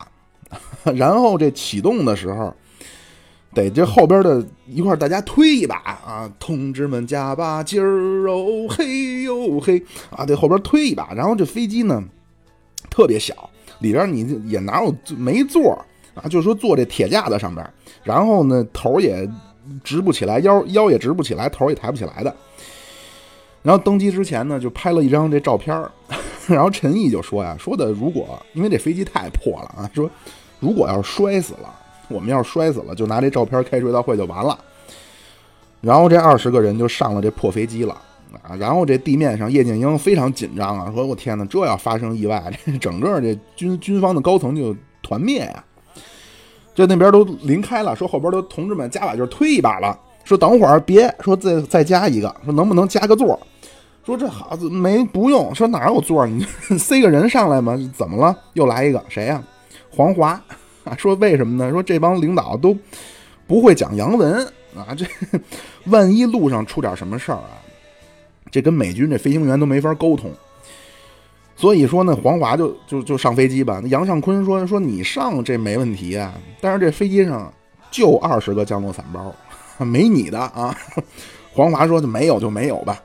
[0.95, 2.55] 然后这启动的时候，
[3.55, 11.13] 得这后边的一块大家推一把啊，同志们加把劲儿哦嘿哟嘿啊，得后边推一把。
[11.15, 12.05] 然后这飞机呢
[12.99, 15.79] 特别小，里边你也哪有没座
[16.17, 16.27] 啊？
[16.29, 17.65] 就说坐这铁架子上边，
[18.03, 19.25] 然后呢头也
[19.85, 22.37] 直不起来，腰腰也直不起来，头也抬不起来的。
[23.63, 25.81] 然后登机之前呢，就拍了一张这照片
[26.49, 30.11] 然后陈毅就说呀，说的如果因为这飞机太破了啊，说
[30.59, 31.73] 如果要是摔死了，
[32.09, 34.59] 我们要是摔死了，就拿这照片开追悼会就完了。
[35.81, 37.97] 然后这二十个人就上了这破飞机了
[38.43, 38.57] 啊。
[38.57, 45.65] 然后这地面上叶剑英非常紧张啊，说我天哪，这要发生意外，这整个这军军方的高层就团灭呀。
[46.75, 53.39] 这那边都临开了，说后边都同志们加把劲推一把了，说等会儿别说再再加一个，说能不能加个座。
[54.07, 56.47] 说这好没不用，说哪有座你
[56.79, 57.77] 塞个人上来吗？
[57.95, 58.35] 怎么了？
[58.55, 59.43] 又来一个谁呀？
[59.91, 60.41] 黄华
[60.85, 60.95] 啊？
[60.97, 61.71] 说为什么呢？
[61.71, 62.75] 说这帮领导都
[63.47, 65.05] 不会讲洋文啊，这
[65.91, 67.59] 万一路上出点什么事儿啊，
[68.51, 70.31] 这跟美军这飞行员都没法沟通。
[71.57, 73.83] 所以说呢，黄华就就就上飞机吧。
[73.87, 77.53] 杨尚昆说说你上这没问题啊，但是这飞机上
[77.91, 79.35] 就二十个降落伞包，
[79.85, 80.77] 没你的啊。
[81.53, 83.03] 黄华说就没有就没有吧。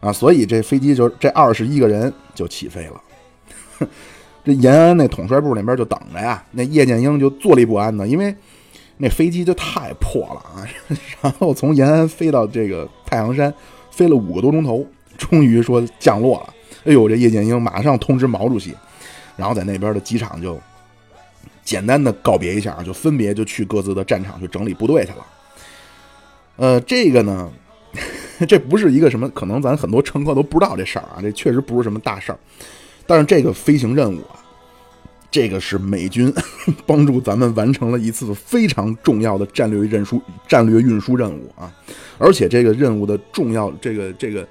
[0.00, 3.00] 啊，所以这飞机就这二十一个人就起飞了。
[4.44, 8.34] 这延安那统帅部那边就等着呀，那叶剑英就坐立不安的，因为
[8.96, 10.66] 那飞机就太破了啊。
[11.22, 13.52] 然后从延安飞到这个太行山，
[13.96, 14.86] 飞了五个多钟头，
[15.16, 16.54] 终于说降落了。
[16.84, 18.74] 哎呦，这叶剑英马上通知毛主席，
[19.36, 20.60] 然后在那边的机场就
[21.64, 25.26] 简单的告别一下，就分别就去各自的战场去整理部队去了。
[26.56, 27.50] 呃，这个呢。
[28.46, 32.38] 这不是一个什么，可能咱很多乘客都不知道这事儿啊，这确实不是什么大事儿。
[33.06, 34.36] 但是这个飞行任务啊，
[35.30, 36.30] 这个是美军
[36.84, 41.72] 帮助咱们完成了一次非常重要的战略运输战略运输任务啊。
[42.18, 44.46] 而且这个任务的重要，这个这个，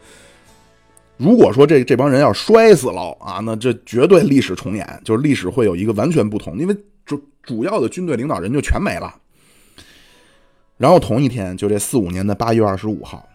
[1.17, 6.57] 如果说这这帮人要摔死了啊，那这绝对历史重演，就是历史会有一个完全不同。
[6.57, 9.13] 因为主主要的军队领导人就全没了。
[10.77, 13.27] 然后同一天，就这四五年的八月二十五号，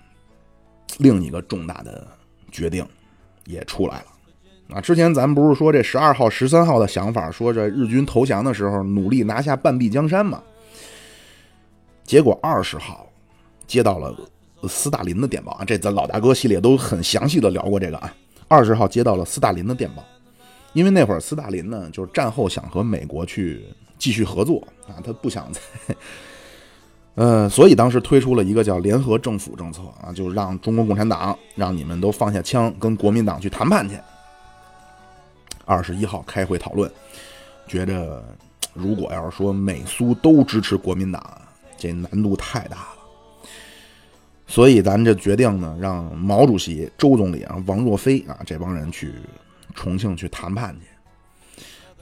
[0.98, 2.06] 另一个重大的
[2.52, 2.86] 决定
[3.46, 4.06] 也出来了。
[4.76, 10.40] 啊，之前咱们不是说这十二号、十三号的想法，说这日军投降的时候努力拿下半壁江山嘛？
[12.04, 13.09] 结果二十号
[13.70, 14.12] 接到了
[14.68, 18.12] 斯大林的电报啊，这咱老大哥系列都很详细的聊过这个啊。
[18.48, 20.02] 二十号接到了斯大林的电报，
[20.72, 23.64] 因为那会儿斯大林呢，就是战后想和美国去
[23.96, 25.94] 继续合作啊，他不想再。
[27.14, 33.96] 呃，所以当时推出了一个叫联合政府政策啊，就让中国共产党让你们都放下枪，跟国民党去谈判去。
[35.64, 36.90] 二十一号开会讨论，
[37.68, 38.20] 觉着
[38.74, 41.22] 如果要是说美苏都支持国民党，
[41.78, 42.99] 这难度太大了。
[44.51, 49.14] 所以咱这决定呢，让毛主席、周总理啊、王若飞啊这帮人去
[49.76, 50.88] 重庆去谈判去。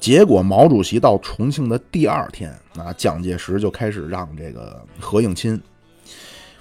[0.00, 5.60] 结果，毛主席到重庆的第二天，啊，蒋介石就开始让这个何应钦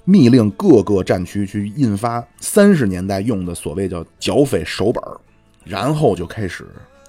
[0.04, 5.02] 密令各个战区去印发三十年代用的所谓叫剿匪手本
[5.64, 6.66] 然后就开始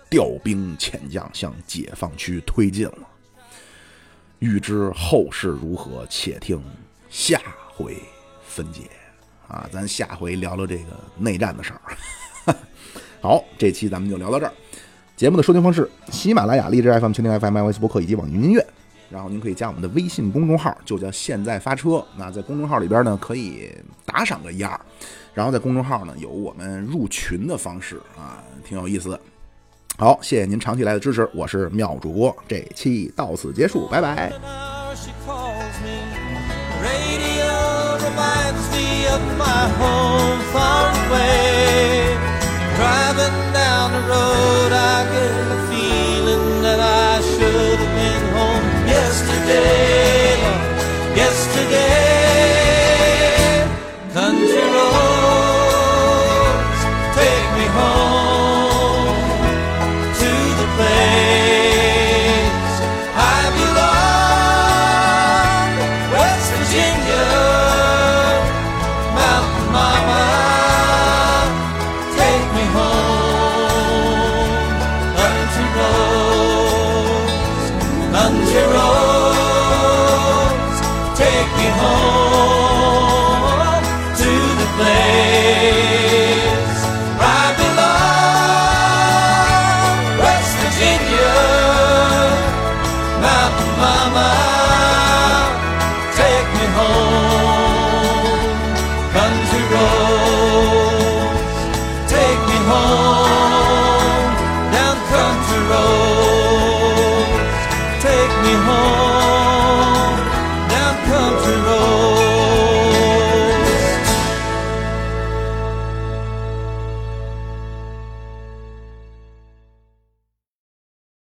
[0.10, 3.08] 调兵遣将向解放区推进了。
[4.40, 6.64] 欲知后事如何，且听
[7.10, 7.42] 下
[7.74, 7.98] 回
[8.50, 8.90] 分解。
[9.48, 12.56] 啊，咱下回聊聊这个内战的事儿。
[13.22, 14.54] 好，这期咱们就聊到这儿。
[15.16, 18.66] 节目的收听方式：喜马拉雅、荔枝 FM、蜻蜓 FM、iOS 播客以及网易云音乐。
[19.10, 22.06] 然后您可以加我们的微信公众号，就叫“现在发车”。
[22.16, 23.72] 那在公众号里边呢，可以
[24.06, 24.80] 打赏个一二。
[25.34, 29.20] 然后在公众号呢，有我们入群的方式啊，挺有意思的。
[29.98, 34.79] 好，谢谢您长期来的支持，我是妙主播，这期到此结束，拜拜。
[39.60, 42.16] my home far away.
[42.78, 50.09] Driving down the road, I get the feeling that I should have been home yesterday.